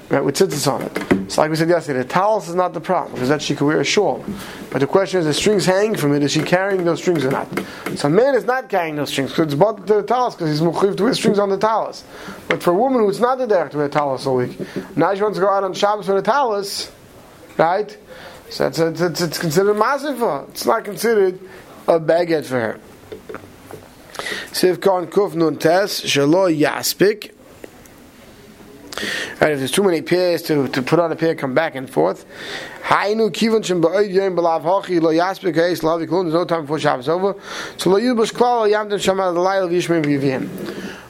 right, 0.10 0.24
with 0.24 0.36
tzitzis 0.36 0.72
on 0.72 0.81
it. 0.81 1.31
So 1.31 1.41
like 1.41 1.50
we 1.50 1.57
said 1.57 1.69
yesterday, 1.69 2.00
the 2.00 2.07
towels 2.07 2.50
is 2.50 2.55
not 2.55 2.74
the 2.74 2.81
problem, 2.81 3.13
because 3.13 3.29
that 3.29 3.41
she 3.41 3.55
could 3.55 3.65
wear 3.65 3.79
a 3.79 3.83
shawl. 3.83 4.24
But 4.72 4.79
the 4.79 4.88
question 4.88 5.19
is, 5.19 5.25
the 5.25 5.33
strings 5.33 5.65
hang 5.65 5.95
from 5.95 6.13
it, 6.13 6.24
is 6.24 6.31
she 6.31 6.43
carrying 6.43 6.83
those 6.83 7.00
strings 7.00 7.25
or 7.25 7.31
not? 7.31 7.48
So 7.95 8.07
a 8.07 8.12
man 8.12 8.36
is 8.36 8.45
not 8.45 8.69
carrying 8.69 8.95
those 8.95 9.10
strings, 9.10 9.31
because 9.31 9.45
it's 9.45 9.55
bought 9.55 9.88
the 9.88 10.03
towels, 10.03 10.36
because 10.36 10.50
he's 10.50 10.62
muchiv 10.62 10.98
to 10.98 11.03
wear 11.03 11.13
strings 11.13 11.39
on 11.39 11.50
the 11.50 11.57
towels. 11.57 12.03
But 12.48 12.62
for 12.62 12.72
a 12.72 12.75
woman 12.75 13.01
who's 13.01 13.19
not 13.19 13.38
the 13.38 13.48
derech 13.48 13.72
to 13.72 13.77
wear 13.77 13.89
towels 13.89 14.27
all 14.27 14.36
week, 14.36 14.60
now 14.95 15.13
she 15.15 15.22
wants 15.22 15.38
to 15.38 15.41
go 15.43 15.50
out 15.50 15.63
on 15.63 15.74
Shabbos 15.74 16.07
with 16.07 16.24
the 16.24 16.31
towels, 16.31 16.91
right? 17.57 17.98
So 18.50 18.67
it's, 18.67 18.77
it's, 18.77 19.22
it's, 19.22 19.39
considered 19.39 19.74
massive 19.74 20.22
It's 20.50 20.65
not 20.65 20.86
considered 20.86 21.39
a 21.88 22.00
baguette 22.00 22.45
for 22.45 22.60
her. 22.60 22.79
Siv 24.51 24.77
Kuf 24.77 25.33
Nun 25.33 25.57
Tes, 25.57 26.01
Shalo 26.01 26.55
Yaspik, 26.55 27.33
Right, 29.44 29.52
if 29.52 29.60
there's 29.60 29.72
too 29.72 29.84
many 29.84 30.02
pairs 30.02 30.42
to, 30.44 30.70
to 30.70 30.82
put 30.82 31.00
on 31.00 31.12
a 31.12 31.18
pair, 31.18 31.36
come 31.36 31.54
back 31.54 31.76
and 31.76 31.90
forth. 31.90 32.26
There's 32.90 33.14
no 33.14 33.28
time 36.46 36.62
before 36.62 36.80
Shabbos 36.80 37.10
over. 37.10 37.36
So. 37.76 37.90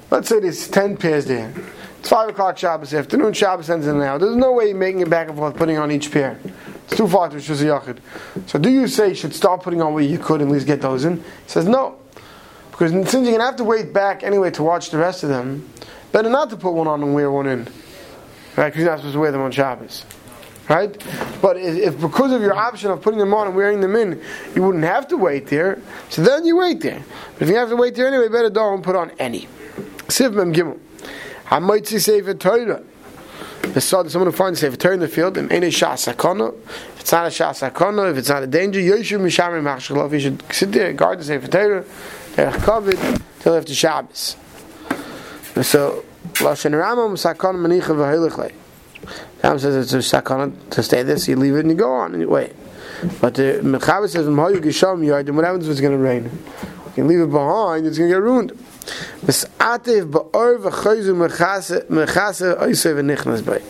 Let's 0.10 0.30
say 0.30 0.40
there's 0.40 0.68
10 0.68 0.98
pairs 0.98 1.26
there. 1.26 1.54
It's 2.00 2.10
5 2.10 2.30
o'clock 2.30 2.58
Shabbos 2.58 2.92
afternoon. 2.96 3.34
Shabbos 3.34 3.70
ends 3.70 3.86
in 3.86 4.00
now. 4.00 4.18
There's 4.18 4.36
no 4.36 4.54
way 4.54 4.70
you're 4.70 4.78
making 4.78 5.02
it 5.02 5.12
back 5.12 5.28
and 5.28 5.38
forth, 5.38 5.56
putting 5.56 5.78
on 5.78 5.92
each 5.92 6.12
pair. 6.12 6.40
It's 6.86 6.98
too 6.98 7.08
far 7.08 7.30
to 7.30 7.36
a 7.36 7.40
yachid. 7.40 8.00
So 8.48 8.58
do 8.58 8.72
you 8.72 8.88
say 8.88 9.10
you 9.10 9.16
should 9.16 9.36
start 9.36 9.62
putting 9.62 9.80
on 9.80 9.94
what 9.94 10.06
you 10.06 10.18
could 10.18 10.42
and 10.42 10.50
at 10.50 10.54
least 10.56 10.66
get 10.66 10.82
those 10.82 11.06
in? 11.06 11.18
He 11.18 11.24
says 11.46 11.68
no. 11.68 12.00
Because 12.72 12.90
since 12.90 13.14
you're 13.14 13.26
going 13.26 13.38
to 13.38 13.46
have 13.46 13.58
to 13.58 13.64
wait 13.64 13.94
back 13.94 14.24
anyway 14.24 14.50
to 14.50 14.64
watch 14.64 14.90
the 14.90 14.98
rest 14.98 15.22
of 15.22 15.30
them, 15.30 15.70
better 16.12 16.32
not 16.32 16.50
to 16.50 16.58
put 16.58 16.74
one 16.74 16.88
on 16.88 17.04
and 17.04 17.14
wear 17.14 17.30
one 17.30 17.46
in. 17.46 17.68
Right? 18.56 18.66
Because 18.66 18.80
you're 18.80 18.90
not 18.90 19.00
supposed 19.00 19.14
to 19.14 19.20
wear 19.20 19.32
them 19.32 19.42
on 19.42 19.52
Shabbos. 19.52 20.06
Right? 20.70 20.92
But 21.42 21.58
if, 21.58 21.76
if 21.76 22.02
because 22.02 22.32
of 22.32 22.42
your 22.42 22.56
option 22.56 22.92
of 22.92 23.02
putting 23.02 23.20
them 23.20 23.34
on 23.34 23.48
and 23.48 23.56
wearing 23.56 23.82
them 23.82 23.96
in, 23.96 24.22
you 24.56 24.64
wouldn't 24.64 24.86
have 24.86 25.08
to 25.10 25.18
wait 25.18 25.48
there, 25.48 25.82
so 26.10 26.22
then 26.22 26.46
you 26.46 26.58
wait 26.58 26.82
there. 26.82 27.04
But 27.34 27.44
if 27.44 27.50
you 27.50 27.56
have 27.56 27.70
to 27.70 27.76
wait 27.76 27.96
there 27.96 28.08
anyway, 28.08 28.30
better 28.30 28.50
don't 28.50 28.82
put 28.82 28.96
on 28.96 29.12
any. 29.20 29.48
Siv 30.08 30.34
Mem 30.34 30.54
Gimel. 30.54 30.80
Hamaitzi 31.46 32.00
Sefer 32.00 32.34
Torah. 32.36 32.82
The 33.62 33.82
son, 33.82 34.10
someone 34.10 34.30
who 34.32 34.38
finds 34.38 34.60
a 34.60 34.68
Sefer 34.68 34.78
Torah 34.78 34.94
in 34.94 35.00
the 35.00 35.08
field, 35.08 35.38
if 35.38 35.52
it's 35.52 35.82
not 35.82 37.28
a 37.28 37.30
Shas 37.30 37.72
Sakona, 37.72 38.12
if 38.12 38.18
it's 38.18 38.30
not 38.30 38.44
a 38.44 38.48
danger, 38.48 38.80
Yoshu 38.80 39.20
Mishamri 39.20 39.62
Machshalov, 39.62 40.12
you 40.14 40.20
should 40.20 40.44
sit 40.54 40.72
there 40.72 40.90
and 40.90 40.98
guard 40.98 41.20
the 41.20 41.24
Sefer 41.24 41.48
Torah, 41.48 41.84
Derech 42.36 42.54
Kovid, 42.60 43.22
till 43.40 43.56
after 43.56 43.74
Shabbos. 43.74 44.38
So, 45.62 46.06
Lashon 46.34 46.72
Ramam 46.72 47.18
Sakon 47.18 47.56
Manicha 47.56 47.94
V'Helichle. 47.94 48.54
Says 49.60 49.94
it's 49.94 49.94
a 49.94 49.98
sakana 49.98 50.54
to 50.70 50.82
stay 50.82 51.04
so 51.18 51.32
you 51.32 51.38
leave 51.38 51.56
it 51.56 51.60
and 51.60 51.72
you 51.72 51.76
go 51.76 51.92
on 51.92 52.14
and 52.14 52.22
you 52.22 52.30
wait. 52.30 52.54
But 53.20 53.36
the 53.36 53.60
Mechaber 53.62 54.10
says, 54.10 54.26
"M'hoyu 54.26 54.62
gisham 54.62 55.02
yardim." 55.06 55.36
What 55.36 55.44
happens 55.44 55.66
if 55.66 55.72
it's 55.72 55.82
going 55.82 55.92
to 55.92 55.98
rain? 55.98 56.24
You 56.24 56.92
can 56.94 57.08
leave 57.10 57.20
it 57.20 57.30
behind; 57.30 57.86
it's 57.86 57.98
going 57.98 58.10
to 58.10 58.16
get 58.16 58.22
ruined. 58.22 58.52
Misatev 59.26 60.12
ba'or 60.12 60.60
v'chayzu 60.60 61.14
mechase 61.14 61.90
mechase 61.90 62.56
oisev 62.56 62.96
v'nichnas 62.96 63.46
bay. 63.46 63.62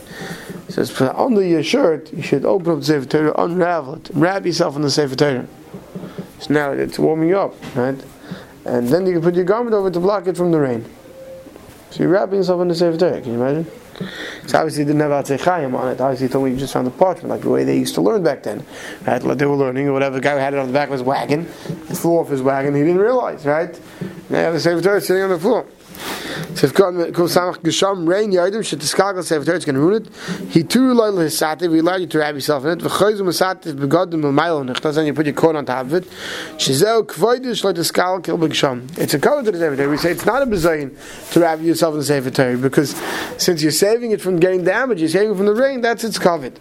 Says 0.70 1.02
under 1.02 1.44
your 1.44 1.64
shirt, 1.64 2.14
you 2.14 2.22
should 2.22 2.46
open 2.46 2.74
up 2.74 2.80
the 2.80 2.86
Sefer 2.86 3.06
Torah, 3.06 3.34
unravel 3.38 3.96
it, 3.96 4.10
wrap 4.14 4.46
yourself 4.46 4.76
in 4.76 4.84
the 4.84 4.92
Sefer 4.92 5.16
Torah. 5.16 5.48
So 6.40 6.54
now 6.54 6.72
it's 6.72 7.00
warming 7.00 7.34
up, 7.34 7.54
right? 7.76 8.00
And 8.66 8.88
then 8.90 9.06
you 9.08 9.14
can 9.14 9.22
put 9.22 9.36
your 9.36 9.46
garment 9.46 9.74
over 9.74 9.90
to 9.90 10.00
block 10.00 10.28
it 10.28 10.38
from 10.38 10.52
the 10.52 10.60
rain. 10.60 10.86
So 11.94 12.02
you're 12.02 12.12
wrapping 12.12 12.38
yourself 12.38 12.60
in 12.60 12.70
the 12.70 12.74
Sefer 12.74 12.98
Torah. 12.98 13.22
Can 13.22 13.34
you 13.34 13.44
imagine? 13.44 13.72
So 14.48 14.58
obviously 14.58 14.84
didn't 14.84 15.02
have 15.02 15.12
Atzei 15.12 15.72
on 15.72 15.90
it. 15.90 16.02
Obviously 16.02 16.26
he 16.26 16.34
told 16.34 16.46
me 16.46 16.52
you 16.52 16.58
just 16.58 16.74
found 16.74 16.88
the 16.88 16.92
parchment, 16.92 17.30
like 17.30 17.42
the 17.42 17.52
way 17.52 17.64
they 17.64 17.78
used 17.78 17.94
to 17.94 18.02
learn 18.02 18.24
back 18.24 18.42
then. 18.42 18.66
Right? 19.06 19.22
They 19.22 19.46
were 19.46 19.56
learning 19.56 19.90
or 19.90 19.94
whatever. 19.94 20.16
The 20.16 20.22
guy 20.22 20.34
had 20.40 20.56
it 20.56 20.60
on 20.60 20.66
the 20.66 20.74
back 20.74 20.88
of 20.88 20.94
his 20.94 21.04
wagon, 21.04 21.42
it 21.42 21.96
flew 21.96 22.18
off 22.18 22.30
his 22.30 22.42
wagon, 22.42 22.74
he 22.74 22.82
didn't 22.82 22.98
realize, 22.98 23.46
right? 23.46 23.80
You 24.32 24.36
have 24.38 24.54
the 24.54 24.60
Sefer 24.60 24.82
Torah 24.82 25.02
sitting 25.02 25.22
on 25.22 25.30
the 25.30 25.38
floor. 25.38 25.68
So 26.56 26.68
if 26.68 26.74
God 26.74 26.94
samach 26.94 27.58
gesham 27.58 28.08
rain 28.08 28.32
yardim 28.32 28.64
should 28.64 28.80
tiskagal 28.80 29.24
sefer 29.24 29.44
Torah 29.44 29.56
it's 29.56 29.66
going 29.66 29.76
to 29.76 29.82
ruin 29.82 30.04
it. 30.04 30.52
He 30.52 30.64
too 30.64 30.94
loyal 30.94 31.18
his 31.18 31.40
sativ. 31.40 31.72
We 31.72 31.80
allow 31.80 31.96
you 31.96 32.08
to 32.08 32.20
wrap 32.20 32.36
yourself 32.36 32.66
in 32.66 32.72
it. 32.72 32.80
V'chayzum 32.80 33.28
sativ 33.30 33.74
begadim 33.74 34.22
b'maylo 34.22 34.70
nechtas. 34.70 34.96
Then 34.96 35.08
you 35.08 35.14
put 35.14 35.26
your 35.26 35.36
coat 35.36 35.56
on 35.56 35.66
top 35.66 35.86
of 35.88 35.94
it. 35.94 36.04
Shizeu 36.58 37.06
kvoidish 37.08 37.64
tiskal 37.74 38.24
kil 38.24 38.38
b'gesham. 38.38 38.98
It's 38.98 39.14
a 39.14 39.20
color 39.20 39.44
to 39.44 39.52
the 39.52 39.58
sefer. 39.58 39.90
We 39.90 39.98
say 39.98 40.12
it's 40.12 40.26
not 40.26 40.42
a 40.42 40.46
bezayin 40.46 40.96
to 41.32 41.40
wrap 41.40 41.60
yourself 41.60 41.94
in 41.94 42.00
the 42.00 42.06
sefer 42.06 42.58
because 42.58 42.96
since 43.38 43.62
you're 43.62 43.72
saving 43.72 44.12
it 44.12 44.22
from 44.22 44.40
getting 44.40 44.64
damage, 44.64 45.00
you're 45.00 45.10
saving 45.10 45.32
it 45.32 45.38
from 45.38 45.48
the 45.48 45.56
rain. 45.56 45.82
That's 45.82 46.04
its 46.04 46.20
covered. 46.20 46.60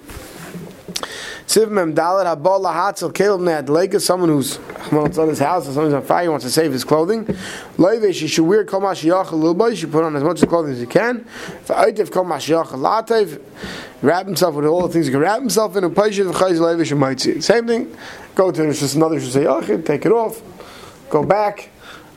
Siv 1.47 1.71
mem 1.71 1.95
dalet 1.95 2.25
habol 2.25 2.61
lahatzel 2.63 3.13
kelv 3.13 3.41
ne'adlega, 3.41 4.01
someone 4.01 4.29
who's 4.29 4.59
on 4.93 5.29
his 5.29 5.39
house 5.39 5.69
or 5.69 5.73
someone's 5.73 5.95
on 5.95 6.03
fire, 6.03 6.23
he 6.23 6.29
wants 6.29 6.45
to 6.45 6.51
save 6.51 6.73
his 6.73 6.85
clothing. 6.85 7.25
Loivesh, 7.77 8.23
you 8.23 8.29
should 8.29 8.45
wear 8.45 8.65
kol 8.65 8.81
mashiyach 8.81 9.33
a 9.33 9.37
little 9.37 9.55
bit, 9.55 9.77
should 9.77 9.91
put 9.91 10.05
on 10.05 10.15
as 10.17 10.23
much 10.23 10.41
clothing 10.49 10.73
as 10.73 10.81
he 10.81 10.87
can. 10.87 11.27
V'oitev 11.67 12.11
kol 12.11 12.25
mashiyach 12.25 12.69
latev, 12.69 13.41
wrap 14.03 14.27
himself 14.27 14.55
with 14.55 14.67
all 14.67 14.87
the 14.87 14.93
things 14.93 15.07
he 15.07 15.13
can 15.13 15.21
wrap 15.21 15.41
himself 15.41 15.77
in, 15.77 15.85
and 15.85 15.95
paishiv 15.95 16.33
v'chayz 16.33 16.59
loivesh 16.59 16.97
might 16.97 17.21
see. 17.21 17.41
Same 17.41 17.67
thing, 17.67 17.97
go 18.35 18.51
to 18.51 18.69
it's 18.69 18.81
just 18.81 18.95
another 18.95 19.21
shusayachid, 19.21 19.79
oh, 19.81 19.83
take 19.83 20.07
it 20.07 20.13
off, 20.13 20.41
go 21.11 21.23
back, 21.25 21.71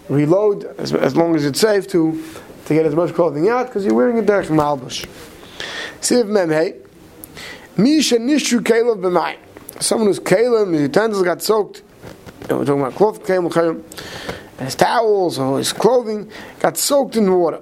reload, 0.08 0.65
as, 0.77 0.94
as 0.94 1.15
long 1.15 1.36
as 1.36 1.46
it's 1.46 1.60
safe 1.60 1.88
to, 1.88 2.24
to 2.65 2.74
get 2.74 2.86
as 2.86 2.96
much 2.96 3.13
clothing 3.13 3.50
out, 3.50 3.67
because 3.67 3.86
you're 3.86 3.96
wearing 3.96 4.24
there 4.25 4.44
from 4.44 4.58
Malbush. 4.58 5.08
Siv 6.00 6.27
mem 6.27 6.50
hey, 6.51 6.75
Misha 7.77 8.17
nishu 8.17 8.60
kelev 8.62 9.01
b'mayim. 9.01 9.38
Someone 9.82 10.08
who's 10.08 10.20
kelev, 10.20 10.72
his 10.72 10.82
utensils 10.84 11.24
got 11.24 11.41
soaked. 11.41 11.84
And 12.50 12.60
we're 12.60 12.65
talking 12.65 12.82
about 12.82 12.96
cloth 12.96 13.24
kelev, 13.24 13.84
and 14.58 14.65
his 14.65 14.75
towels 14.75 15.38
or 15.38 15.58
his 15.58 15.74
clothing 15.74 16.32
got 16.60 16.77
soaked 16.77 17.17
in 17.17 17.32
water. 17.32 17.60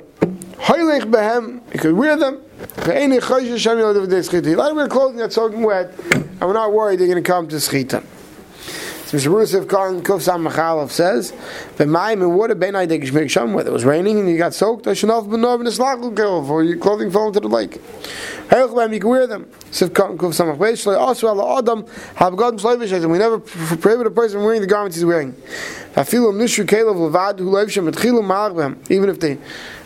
Hoylech 0.57 1.09
behem, 1.09 1.61
he 1.71 1.79
could 1.79 1.93
wear 1.93 2.15
them. 2.15 2.41
Ve'eni 2.75 3.19
choyshe 3.19 3.57
shem 3.57 3.77
yodev 3.77 4.07
de 4.07 4.19
schita. 4.19 4.45
He 4.45 4.55
let 4.55 4.75
wear 4.75 4.87
clothing 4.87 5.17
that's 5.17 5.35
soaking 5.35 5.63
wet, 5.63 5.91
and 6.11 6.41
we're 6.41 6.53
not 6.53 6.71
worried 6.71 6.99
they're 6.99 7.07
going 7.07 7.23
to 7.23 7.27
come 7.27 7.47
to 7.47 7.55
schita. 7.55 8.03
So. 9.13 9.29
Rusif 9.29 9.69
Khan 9.69 10.01
Kuf 10.01 10.25
Machalov 10.43 10.89
says, 10.89 11.33
"V'mayim 11.77 12.13
in 12.13 12.33
water 12.33 12.55
ben 12.55 12.73
geshmik 12.73 13.29
sham 13.29 13.53
whether 13.53 13.69
it 13.69 13.73
was 13.73 13.85
raining 13.85 14.19
and 14.19 14.27
you 14.27 14.39
got 14.39 14.55
soaked, 14.55 14.87
I 14.87 14.95
should 14.95 15.05
not 15.05 15.21
have 15.21 15.29
been 15.29 15.45
over 15.45 15.63
the 15.63 16.43
for 16.47 16.63
your 16.63 16.77
clothing 16.77 17.11
fell 17.11 17.27
into 17.27 17.39
the 17.39 17.47
lake. 17.47 17.79
Helch 18.49 18.91
you 18.91 18.99
can 18.99 19.09
wear 19.09 19.27
them. 19.27 19.47
Sif 19.69 19.93
Khan 19.93 20.17
Kuf 20.17 20.33
Sam 20.33 20.47
Machalov 20.47 20.97
also 20.97 21.27
Allah 21.27 21.59
Adam 21.59 21.85
have 22.15 22.35
God 22.35 22.57
Shleivish 22.57 23.07
we 23.07 23.19
never 23.19 23.37
prohibit 23.37 24.07
a 24.07 24.11
person 24.11 24.41
wearing 24.41 24.61
the 24.61 24.67
garments 24.67 24.97
he's 24.97 25.05
wearing. 25.05 25.35
Even 28.89 29.09
if 29.09 29.19
they 29.19 29.35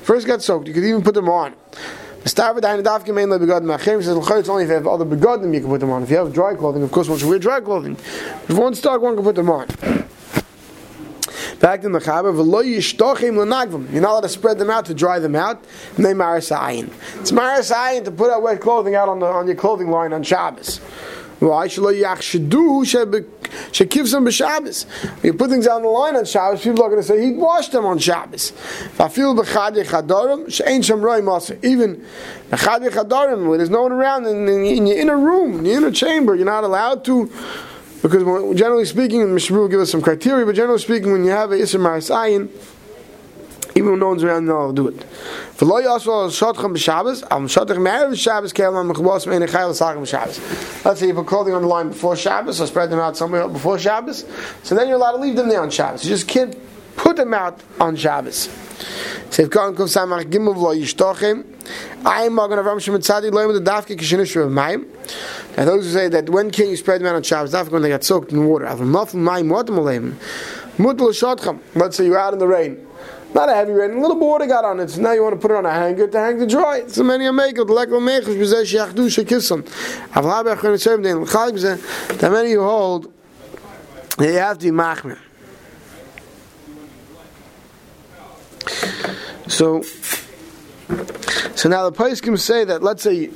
first 0.04 0.26
got 0.26 0.42
soaked, 0.42 0.68
you 0.70 0.74
could 0.74 0.86
even 0.86 1.02
put 1.02 1.16
them 1.16 1.28
on. 1.28 1.54
Starve 2.26 2.62
dahin 2.62 2.84
dafke 2.84 3.14
main 3.14 3.30
le 3.30 3.40
begodim 3.40 3.74
achim 3.74 4.02
says 4.02 4.18
it's 4.18 4.50
only 4.50 4.64
if 4.64 4.70
you 4.70 4.76
have 4.76 4.88
other 4.88 5.06
begodim 5.06 5.54
you 5.54 5.62
can 5.62 5.70
put 5.70 5.80
them 5.80 5.92
on. 5.92 6.04
If 6.04 6.10
you 6.10 6.18
have 6.18 6.34
dry 6.34 6.56
clothing, 6.56 6.84
of 6.84 6.92
course, 6.92 7.08
one 7.08 7.18
should 7.18 7.30
wear 7.30 7.40
dry 7.40 7.62
clothing. 7.62 7.94
If 7.94 8.58
one 8.58 8.76
stock, 8.76 9.02
one 9.02 9.16
can 9.16 9.24
put 9.24 9.36
them 9.36 9.50
on. 9.50 9.68
Back 11.60 11.84
in 11.84 11.92
the 11.92 12.00
Mechaber, 12.00 12.34
v'lo 12.34 12.64
yishtochim 12.64 13.36
l'nagvim. 13.36 13.92
You're 13.92 14.02
not 14.02 14.12
allowed 14.12 14.22
to 14.22 14.30
spread 14.30 14.60
them 14.60 14.70
out 14.70 14.86
to 14.86 14.94
dry 14.94 15.20
them 15.20 15.36
out. 15.36 15.64
And 15.96 16.06
they 16.06 16.14
maris 16.14 16.52
It's 16.52 17.32
maris 17.32 17.70
to 17.70 18.12
put 18.16 18.32
out 18.32 18.44
wet 18.44 18.62
clothing 18.62 18.96
out 18.96 19.10
on 19.10 19.20
the 19.20 19.26
on 19.26 19.48
your 19.48 19.56
clothing 19.56 19.90
line 19.90 20.14
on 20.14 20.22
Shabbos. 20.24 20.80
Why 21.40 21.68
should 21.68 21.84
should 22.22 22.50
give 22.50 23.37
some 23.72 24.26
b'Shabbos? 24.26 24.86
When 25.22 25.34
you 25.34 25.34
put 25.34 25.50
things 25.50 25.68
out 25.68 25.78
on 25.78 25.84
the 25.84 25.90
line 25.90 26.16
on 26.16 26.26
Shabbos, 26.26 26.62
people 26.64 26.84
are 26.84 26.90
going 26.90 27.02
to 27.02 27.08
say 27.08 27.24
he 27.24 27.32
washed 27.32 27.72
them 27.72 27.86
on 27.86 28.00
Shabbos. 28.00 28.54
Even 29.18 29.36
where 33.48 33.58
there's 33.58 33.70
no 33.70 33.82
one 33.84 33.92
around 33.92 34.26
in, 34.26 34.48
in, 34.48 34.66
in 34.66 34.88
your 34.88 34.98
inner 34.98 35.18
room, 35.18 35.60
in 35.60 35.66
your 35.66 35.78
inner 35.78 35.92
chamber, 35.92 36.36
you're 36.36 36.46
not 36.46 36.64
allowed 36.64 37.04
to. 37.06 37.32
Because 38.02 38.24
generally 38.58 38.86
speaking, 38.86 39.34
Mishra 39.34 39.58
will 39.60 39.68
give 39.68 39.80
us 39.80 39.92
some 39.92 40.02
criteria, 40.02 40.46
but 40.46 40.56
generally 40.56 40.80
speaking, 40.80 41.12
when 41.12 41.26
you 41.26 41.32
have 41.32 41.52
a 41.52 41.56
Isser 41.56 41.80
Marasayin, 41.80 42.50
even 43.76 43.92
when 43.92 44.00
no 44.00 44.10
one's 44.10 44.24
around, 44.24 44.46
no, 44.46 44.58
I'll 44.60 44.74
do 44.74 44.88
it. 44.88 44.98
V'lo 45.58 45.84
yasol 45.84 46.30
shotchem 46.30 46.76
b'Shabbos, 46.76 47.24
am 47.32 47.48
shotchem 47.48 47.82
me'erev 47.82 48.18
Shabbos 48.18 48.54
ke'elam 48.54 48.92
mechubos 48.92 49.28
me'enei 49.28 49.48
chayil 49.48 49.74
sachem 49.74 50.04
b'Shabbos. 50.04 50.86
Let's 50.86 51.00
say 51.00 51.08
you 51.08 51.14
put 51.14 51.28
clothing 51.28 51.54
on 51.54 51.62
the 51.64 51.68
line 51.68 51.90
before 51.90 52.16
Shabbos, 52.16 52.62
or 52.62 52.68
spread 52.68 52.90
them 52.90 53.00
out 53.00 53.18
somewhere 53.18 53.48
before 53.48 53.78
Shabbos, 53.80 54.26
so 54.64 54.76
then 54.76 54.88
you're 54.88 54.98
allowed 54.98 55.14
to 55.14 55.18
leave 55.20 55.36
them 55.36 55.50
there 55.50 55.62
on 55.62 55.70
Shabbos. 55.70 56.04
You 56.04 56.10
just 56.10 56.28
can't 56.28 56.56
put 56.96 57.16
them 57.18 57.34
out 57.34 57.62
on 57.80 57.96
Shabbos. 57.96 58.50
Seif 59.30 59.52
Kohen 59.52 59.76
Kuf 59.76 59.88
Samach 59.88 60.24
yishtochem, 60.26 61.46
I'm 62.06 62.34
Magen 62.34 62.60
Avram 62.60 62.80
Shem 62.80 62.94
Tzadi 62.96 63.30
loyim 63.32 63.54
the 63.54 63.70
dafke 63.70 63.98
kishinish 63.98 64.36
of 64.42 64.52
mayim. 64.52 64.88
And 65.58 65.68
those 65.68 65.86
who 65.86 65.92
say 65.92 66.08
that 66.10 66.30
when 66.30 66.52
can 66.52 66.70
you 66.70 66.78
spread 66.78 67.02
them 67.02 67.08
out 67.08 67.16
on 67.16 67.24
Shabbos, 67.24 67.54
dafke 67.54 67.72
when 67.72 67.82
they 67.82 67.90
got 67.90 68.04
soaked 68.04 68.32
in 68.32 68.46
water. 68.46 68.66
Avim 68.66 68.92
nafim 68.92 69.16
mayim 69.16 69.50
watem 69.50 69.78
aleim. 69.78 70.16
Mutal 70.78 71.10
shotchem. 71.10 71.60
Let's 71.76 71.98
say 71.98 72.06
you're 72.06 72.20
out 72.20 72.34
in 72.34 72.40
the 72.40 72.48
rain. 72.48 72.87
Not 73.34 73.50
a 73.50 73.54
heavy 73.54 73.74
rain, 73.74 73.92
a 73.92 74.02
little 74.02 74.18
water 74.18 74.48
got 74.48 74.66
on 74.66 74.80
it. 74.80 74.90
So 74.90 75.02
now 75.02 75.12
you 75.12 75.22
want 75.22 75.36
to 75.36 75.42
put 75.42 75.52
it 75.52 75.58
on 75.58 75.66
a 75.66 75.72
hanger 75.72 76.08
to 76.08 76.20
hang 76.20 76.40
to 76.40 76.48
dry. 76.48 76.88
So 76.88 77.04
many 77.04 77.26
are 77.26 77.34
making 77.34 77.62
it. 77.62 77.70
Like 77.70 77.90
mechish 77.90 78.24
b'zeh 78.24 78.66
she'achdu 78.66 79.12
she'kisson. 79.12 79.64
Avla 80.12 80.44
b'achon 80.44 80.74
etzem 80.74 81.04
den 81.04 81.22
l'chalik 81.22 81.54
b'zeh. 81.54 82.18
That 82.20 82.32
many 82.32 82.54
who 82.54 82.62
hold, 82.62 83.14
they 84.18 84.34
have 84.34 84.58
to 84.60 84.66
be 84.66 84.72
machmir. 84.72 85.20
So, 89.48 89.82
so 91.56 91.70
now 91.70 91.90
the 91.90 92.20
can 92.22 92.38
say 92.38 92.64
that 92.66 92.84
let's 92.84 93.04
say 93.04 93.30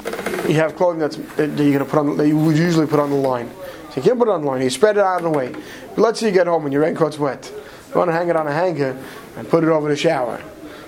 you 0.48 0.53
have 0.55 0.75
clothing 0.75 1.00
that's 1.00 1.15
that 1.15 1.50
you're 1.50 1.55
going 1.55 1.79
to 1.79 1.86
put 1.86 2.00
on 2.00 2.17
that 2.17 2.27
you 2.27 2.38
would 2.38 2.57
usually 2.57 2.88
put 2.88 3.00
on 3.00 3.10
the 3.10 3.15
line. 3.15 3.50
So 3.89 3.98
you 3.98 4.01
can't 4.01 4.17
put 4.17 4.27
it 4.27 4.31
on 4.31 4.41
the 4.41 4.48
line. 4.48 4.62
You 4.62 4.69
spread 4.69 4.98
it 4.98 5.03
out 5.03 5.17
of 5.17 5.24
the 5.24 5.38
way. 5.38 5.53
But 5.95 5.98
let's 5.98 6.19
say 6.19 6.27
you 6.27 6.31
get 6.31 6.48
home 6.48 6.65
and 6.65 6.74
your 6.74 6.81
raincoat's 6.81 7.19
wet. 7.19 7.51
You 7.89 7.98
want 7.98 8.10
to 8.10 8.13
hang 8.13 8.29
it 8.29 8.36
on 8.36 8.48
a 8.48 8.53
hanger 8.53 8.98
and 9.38 9.50
put 9.50 9.63
it 9.63 9.69
over 9.69 9.89
the 9.89 9.95
shower. 9.95 10.41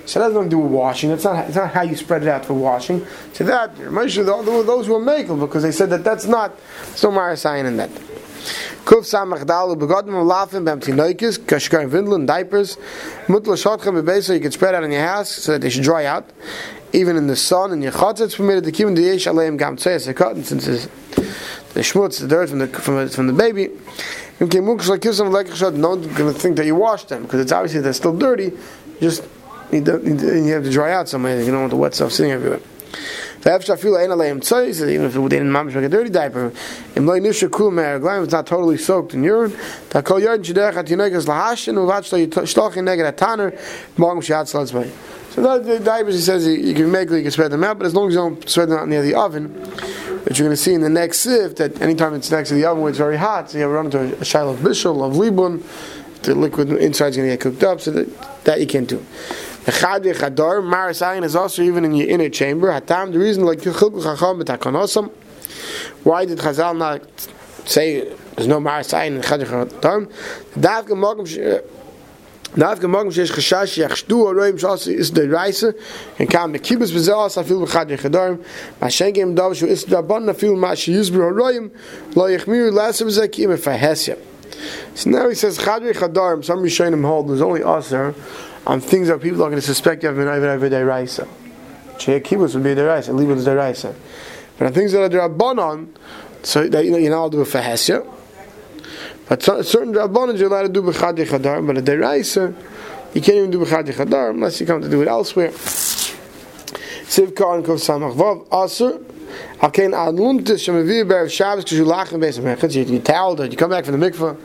So 0.06 0.20
that 0.20 0.26
has 0.26 0.34
nothing 0.34 0.50
to 0.50 0.56
do 0.56 0.60
with 0.60 0.72
washing. 0.72 1.12
It's 1.12 1.24
not, 1.24 1.48
it's 1.48 1.56
not 1.56 1.72
how 1.72 1.84
you 1.84 1.96
spread 1.96 2.24
it 2.24 2.28
out 2.28 2.46
for 2.46 2.54
washing. 2.54 3.06
So 3.32 3.46
that, 3.46 3.76
Moshe, 3.76 4.26
those 4.26 4.90
were 4.90 5.00
makel 5.00 5.40
because 5.40 5.64
they 5.64 5.72
said 5.72 5.90
that 5.92 6.04
that's 6.04 6.26
not, 6.26 6.58
there's 6.88 7.04
no 7.04 7.12
marasayin 7.12 7.66
in 7.66 7.78
that. 7.78 7.90
Kuf 8.84 9.06
samach 9.06 9.46
dalu 9.46 9.78
begodim 9.78 10.10
lafim 10.10 10.66
bem 10.66 10.82
tinoikis, 10.82 11.40
kashkar 11.40 11.90
vindlin, 11.90 12.28
diapers, 12.28 12.76
mutla 13.28 13.56
shotchem 13.56 13.94
bebeso, 14.02 14.34
you 14.34 14.42
can 14.42 14.52
spread 14.52 14.76
out 14.76 14.84
in 14.84 14.92
your 14.92 15.06
house 15.06 15.30
so 15.30 15.54
that 15.54 15.62
they 15.62 15.70
should 15.70 15.84
dry 15.84 16.04
out. 16.04 16.30
Even 16.92 17.16
in 17.16 17.28
the 17.28 17.36
sun, 17.38 17.72
in 17.72 17.82
your 17.82 17.94
chotz, 17.94 18.20
it's 18.20 18.36
permitted 18.36 18.66
to 18.66 18.74
keep 18.74 18.86
in 18.86 18.96
the 18.96 19.02
yesh 19.02 19.26
aleim 19.26 19.58
gam 19.58 19.78
tzeis, 19.78 20.06
a 20.10 20.14
cotton, 20.14 20.44
since 20.44 20.66
the 20.66 21.80
schmutz, 21.80 22.20
the 22.20 22.28
dirt 22.28 22.50
from 22.50 22.60
the, 22.60 22.68
from, 22.68 23.08
from 23.08 23.28
the 23.28 23.34
baby. 23.34 23.70
Don't 24.40 24.52
going 24.52 26.34
to 26.34 26.34
think 26.34 26.58
that 26.58 26.66
you 26.66 26.76
washed 26.76 27.10
them 27.10 27.24
because 27.24 27.40
it's 27.40 27.52
obviously 27.52 27.82
they're 27.82 27.94
still 27.94 28.18
dirty. 28.18 28.46
You 28.46 29.00
just 29.00 29.24
need 29.72 29.86
to, 29.86 30.00
need 30.00 30.20
to, 30.20 30.36
you 30.46 30.54
have 30.54 30.64
to 30.64 30.72
dry 30.72 30.94
out 30.94 31.08
somewhere. 31.08 31.42
You 31.42 31.52
don't 31.52 31.62
want 31.62 31.72
the 31.72 31.78
wet 31.78 31.94
stuff 31.94 32.12
sitting 32.12 32.32
everywhere. 32.32 32.60
Even 33.46 35.06
if 35.06 35.14
they 35.14 35.28
didn't 35.28 35.52
make 35.52 35.76
a 35.76 35.90
dirty 35.90 36.10
diaper, 36.10 36.52
if 36.96 36.96
it's 36.96 38.32
not 38.32 38.48
totally 38.48 38.78
soaked 38.78 39.14
in 39.14 39.24
urine, 39.24 39.52
so 45.34 45.42
that, 45.42 45.66
the 45.66 45.80
diapers, 45.80 46.14
he 46.14 46.22
says, 46.22 46.46
you 46.46 46.76
can 46.76 46.92
make, 46.92 47.10
you 47.10 47.24
can 47.24 47.32
spread 47.32 47.50
them 47.50 47.64
out, 47.64 47.80
but 47.80 47.88
as 47.88 47.96
long 47.96 48.08
as 48.08 48.14
you 48.14 48.20
don't 48.20 48.48
spread 48.48 48.70
them 48.70 48.78
out 48.78 48.88
near 48.88 49.02
the 49.02 49.16
oven, 49.16 49.52
which 50.26 50.40
you're 50.40 50.48
going 50.48 50.56
to 50.56 50.62
see 50.62 50.74
in 50.74 50.82
the 50.82 50.90
next 50.90 51.20
sieve, 51.20 51.56
that 51.56 51.82
anytime 51.82 52.14
it's 52.14 52.32
next 52.32 52.50
to 52.50 52.56
the 52.56 52.66
oven 52.66 52.82
where 52.82 52.90
it's 52.90 52.98
very 52.98 53.18
hot, 53.18 53.52
so 53.52 53.58
you 53.58 53.64
have 53.64 53.72
to 53.72 53.76
run 53.76 53.86
into 53.86 54.22
a 54.22 54.26
shiloh 54.26 54.54
of 54.54 54.60
bishul, 54.60 55.06
of 55.06 55.14
libun, 55.14 55.64
the 56.24 56.36
liquid 56.36 56.70
inside 56.72 57.08
is 57.08 57.18
going 57.18 57.30
to 57.30 57.34
get 57.36 57.42
cooked 57.42 57.64
up, 57.64 57.82
so 57.82 57.92
that, 57.92 58.44
that 58.46 58.60
you 58.60 58.68
can't 58.68 58.88
do. 58.88 59.06
Echad 59.66 60.04
Chadar, 60.14 60.62
Marasayin 60.62 61.24
is 61.24 61.36
also 61.36 61.62
even 61.62 61.86
in 61.86 61.94
your 61.94 62.10
inner 62.10 62.30
chamber. 62.30 62.68
Hatam, 62.68 63.14
the 63.14 63.20
reason 63.20 63.46
like. 63.46 63.64
Why 66.04 66.26
did 66.26 66.38
Chazal 66.40 66.78
not 66.78 67.30
say 67.66 68.02
there's 68.36 68.48
no 68.48 68.60
Marasayin 68.60 69.16
in 69.16 69.22
Chad 69.22 69.40
Chadar? 69.40 70.12
Davka 70.56 70.96
Mogam 70.96 71.26
Shesh 72.56 74.06
Oroim 74.08 74.60
Shas 74.60 74.88
is 74.88 75.12
the 75.12 75.24
and 76.20 76.30
kam 76.30 76.52
the 76.52 76.60
Safil 76.60 77.66
B'Chad 77.66 77.98
Chadar. 77.98 78.44
Mashengem 78.80 79.36
Dav 79.36 79.58
Shu 79.58 79.66
is 79.66 79.86
Oroim 79.86 81.72
Lo 82.16 82.26
Yechmir 82.26 82.72
Lasav 82.72 83.08
Zakim 83.08 83.58
Efahesya. 83.58 84.20
So 84.96 85.10
now 85.10 85.30
he 85.30 85.36
says 85.36 85.58
Chadri 85.58 85.94
Chadarim. 85.94 86.46
Some 86.46 86.60
Rishonim 86.60 87.04
hold 87.04 87.30
there's 87.30 87.42
only 87.42 87.62
Aser 87.62 88.14
on 88.68 88.80
things 88.80 89.08
that 89.08 89.22
people 89.22 89.44
are 89.44 89.50
going 89.50 89.56
to 89.56 89.62
suspect 89.62 90.04
you 90.04 90.10
have 90.10 90.18
been 90.18 90.28
over 90.28 90.50
over 90.50 90.70
deraisa. 90.70 91.28
Shea 92.00 92.20
kibbutz 92.20 92.54
would 92.54 92.64
be 92.64 92.76
deraisa, 92.76 93.10
libud 93.10 93.38
is 93.38 93.48
deraisa. 93.48 93.96
But 94.58 94.68
on 94.68 94.74
things 94.74 94.92
that 94.92 95.02
are 95.02 95.10
drabanon, 95.10 95.88
so 96.44 96.68
that 96.68 96.86
you 96.86 96.92
know 96.92 96.98
not 97.10 97.18
allowed 97.18 97.32
do 97.32 97.42
a 97.42 97.46
fahesya. 97.46 98.08
But 99.34 99.42
certain 99.42 99.96
drabanon 99.96 100.38
you're 100.38 100.48
allowed 100.48 100.62
to 100.62 100.70
do 100.70 100.84
b'chadi 100.84 101.26
chadar, 101.26 101.66
but 101.66 101.80
a 101.80 101.82
deraisa 101.82 102.54
you 103.16 103.22
can't 103.22 103.38
even 103.38 103.50
do 103.50 103.66
b'chadi 103.66 103.92
chadar 103.92 104.30
unless 104.30 104.60
you 104.60 104.68
come 104.68 104.80
to 104.80 104.88
do 104.88 105.02
it 105.02 105.08
elsewhere. 105.08 105.50
Sivkar 105.50 107.56
and 107.56 107.66
kov 107.66 107.82
samach 107.82 108.14
vav 108.14 108.48
asur. 108.50 109.04
Alkein 109.58 109.96
ad 109.96 110.14
luntis 110.14 110.62
shemavir 110.64 111.08
ber 111.08 111.28
Shabbos 111.28 111.64
because 111.64 111.80
you 111.80 111.84
lach 111.84 112.14
in 112.14 112.20
beis 112.20 112.38
mechitz. 112.38 112.76
You 112.88 113.00
towel 113.00 113.34
that 113.38 113.50
you 113.50 113.58
come 113.58 113.72
back 113.72 113.86
from 113.86 114.00
the 114.00 114.08
mikvah 114.08 114.38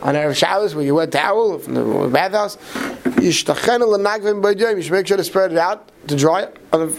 on 0.00 0.14
Erev 0.14 0.34
Shabbos 0.34 0.74
with 0.74 0.86
your 0.86 0.94
wet 0.94 1.12
towel 1.12 1.58
from 1.58 1.74
the 1.74 2.08
bathhouse. 2.10 2.56
You 3.20 3.32
should 3.32 3.48
make 4.92 5.06
sure 5.06 5.18
to 5.18 5.24
spread 5.24 5.52
it 5.52 5.58
out 5.58 5.90
to 6.08 6.16
dry 6.16 6.44
it 6.44 6.54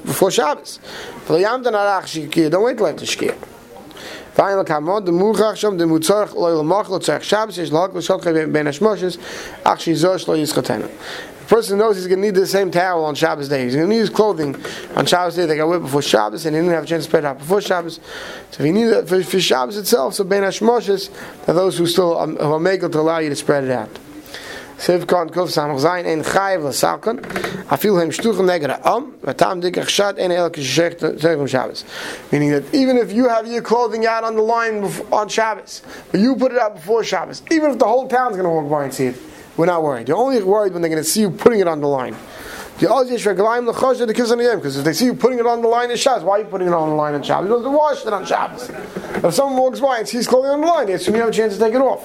before 0.05 0.29
Shabbos. 0.29 0.79
Don't 1.27 1.39
wait 1.39 2.77
till 2.77 2.87
after 2.87 3.05
Shkia. 3.07 3.35
Final 4.33 4.65
kamod 4.65 5.05
the 5.05 5.11
murach 5.11 5.53
shom 5.53 5.77
the 5.77 5.83
mutzarch 5.85 6.33
lo 6.33 6.63
yomach 6.63 6.89
lo 6.89 6.99
Shabbos 7.21 7.57
ben. 8.49 8.65
The 11.43 11.49
person 11.49 11.77
knows 11.77 11.97
he's 11.97 12.07
going 12.07 12.19
to 12.21 12.25
need 12.25 12.35
the 12.35 12.47
same 12.47 12.71
towel 12.71 13.03
on 13.05 13.15
Shabbos 13.15 13.49
day. 13.49 13.65
He's 13.65 13.75
going 13.75 13.87
to 13.87 13.93
need 13.93 13.99
his 13.99 14.09
clothing 14.09 14.55
on 14.95 15.05
Shabbos 15.05 15.35
day. 15.35 15.45
They 15.45 15.57
got 15.57 15.67
wet 15.67 15.81
before 15.81 16.01
Shabbos 16.01 16.45
and 16.45 16.55
he 16.55 16.61
didn't 16.61 16.73
have 16.73 16.85
a 16.85 16.87
chance 16.87 17.03
to 17.03 17.09
spread 17.09 17.25
out 17.25 17.37
before 17.37 17.61
Shabbos. 17.61 17.99
So 18.51 18.63
if 18.63 18.65
he 18.65 18.71
needs 18.71 18.91
it 18.91 19.07
for, 19.07 19.21
for 19.21 19.39
Shabbos 19.39 19.77
itself, 19.77 20.15
so 20.15 20.23
ben 20.23 20.41
hashmoshes, 20.41 21.11
are 21.47 21.53
those 21.53 21.77
who 21.77 21.85
still 21.85 22.17
um, 22.17 22.37
who 22.37 22.53
are 22.53 22.89
to 22.89 22.99
allow 22.99 23.19
you 23.19 23.29
to 23.29 23.35
spread 23.35 23.65
it 23.65 23.71
out. 23.71 23.89
Sev 24.77 25.05
kan 25.07 25.29
kof 25.29 25.49
samach 25.49 25.79
zayn 25.79 26.05
en 26.05 26.23
khayv 26.23 26.61
salkan 26.73 27.19
a 27.71 27.77
feel 27.77 27.97
him 27.99 28.09
shtuchen 28.09 28.45
neger 28.45 28.79
am 28.85 29.13
mit 29.23 29.37
tam 29.37 29.61
dik 29.61 29.75
geshat 29.75 30.17
en 30.17 30.31
elke 30.31 30.61
shecht 30.61 30.99
zegem 30.99 31.41
um 31.41 31.47
shabbos 31.47 31.85
meaning 32.31 32.51
that 32.51 32.63
even 32.73 32.97
if 32.97 33.11
you 33.11 33.29
have 33.29 33.47
your 33.47 33.61
clothing 33.61 34.05
out 34.05 34.23
on 34.23 34.35
the 34.35 34.41
line 34.41 34.83
on 35.11 35.29
shabbos 35.29 35.81
but 36.11 36.19
you 36.19 36.35
put 36.35 36.51
it 36.51 36.57
out 36.57 36.75
before 36.75 37.03
shabbos 37.03 37.41
even 37.51 37.71
if 37.71 37.79
the 37.79 37.85
whole 37.85 38.07
town's 38.07 38.35
going 38.35 38.43
to 38.43 38.49
walk 38.49 38.69
by 38.69 38.83
and 38.83 38.93
see 38.93 39.05
it 39.05 39.15
we're 39.55 39.65
not 39.65 39.83
worried 39.83 40.07
you're 40.07 40.17
only 40.17 40.41
worried 40.43 40.73
when 40.73 40.81
they're 40.81 40.89
going 40.89 41.01
to 41.01 41.09
see 41.09 41.21
you 41.21 41.29
putting 41.29 41.59
it 41.59 41.67
on 41.67 41.79
the 41.79 41.87
line 41.87 42.15
because 42.79 43.11
if 43.11 44.83
they 44.83 44.93
see 44.93 45.05
you 45.05 45.13
putting 45.13 45.39
it 45.39 45.45
on 45.45 45.61
the 45.61 45.67
line 45.67 45.91
in 45.91 45.95
Shabbos, 45.95 46.23
why 46.23 46.37
are 46.37 46.39
you 46.39 46.45
putting 46.45 46.67
it 46.67 46.73
on 46.73 46.89
the 46.89 46.95
line 46.95 47.13
in 47.13 47.21
Shabbos? 47.21 47.45
You 47.45 47.49
don't 47.53 47.63
have 47.63 47.71
to 47.71 47.77
wash 47.77 48.05
it 48.05 48.11
on 48.11 48.25
Shabbos. 48.25 48.69
If 49.23 49.33
someone 49.33 49.57
walks 49.57 49.79
by 49.79 49.99
and 49.99 50.07
sees 50.07 50.27
clothing 50.27 50.51
on 50.51 50.61
the 50.61 50.67
line, 50.67 50.87
they 50.87 50.93
assume 50.93 51.15
you 51.15 51.21
have 51.21 51.29
a 51.29 51.33
chance 51.33 51.53
to 51.53 51.59
take 51.59 51.75
it 51.75 51.81
off. 51.81 52.03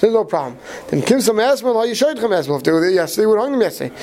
There's 0.00 0.12
no 0.12 0.24
problem. 0.24 0.58
Then 0.88 1.02
kim 1.02 1.20
some 1.20 1.36
esmel, 1.36 1.74
all 1.74 1.86
you 1.86 1.94
showed 1.94 2.18
them 2.18 2.30
esmel. 2.30 2.58
If 2.58 2.64
they 2.64 2.72
were 2.72 2.88
yesterday, 2.88 3.26
would 3.26 3.40
hang 3.40 3.52
them 3.52 3.60
yesterday. 3.60 3.94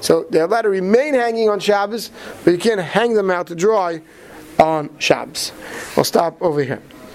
So 0.00 0.26
they're 0.30 0.44
allowed 0.44 0.62
to 0.62 0.68
remain 0.68 1.14
hanging 1.14 1.48
on 1.48 1.60
Shabbos, 1.60 2.10
but 2.44 2.50
you 2.52 2.58
can't 2.58 2.80
hang 2.80 3.14
them 3.14 3.30
out 3.30 3.46
to 3.48 3.54
dry 3.54 4.02
on 4.58 4.90
Shabbos. 4.98 5.52
We'll 5.96 6.04
stop 6.04 6.40
over 6.42 6.62
here. 6.62 6.82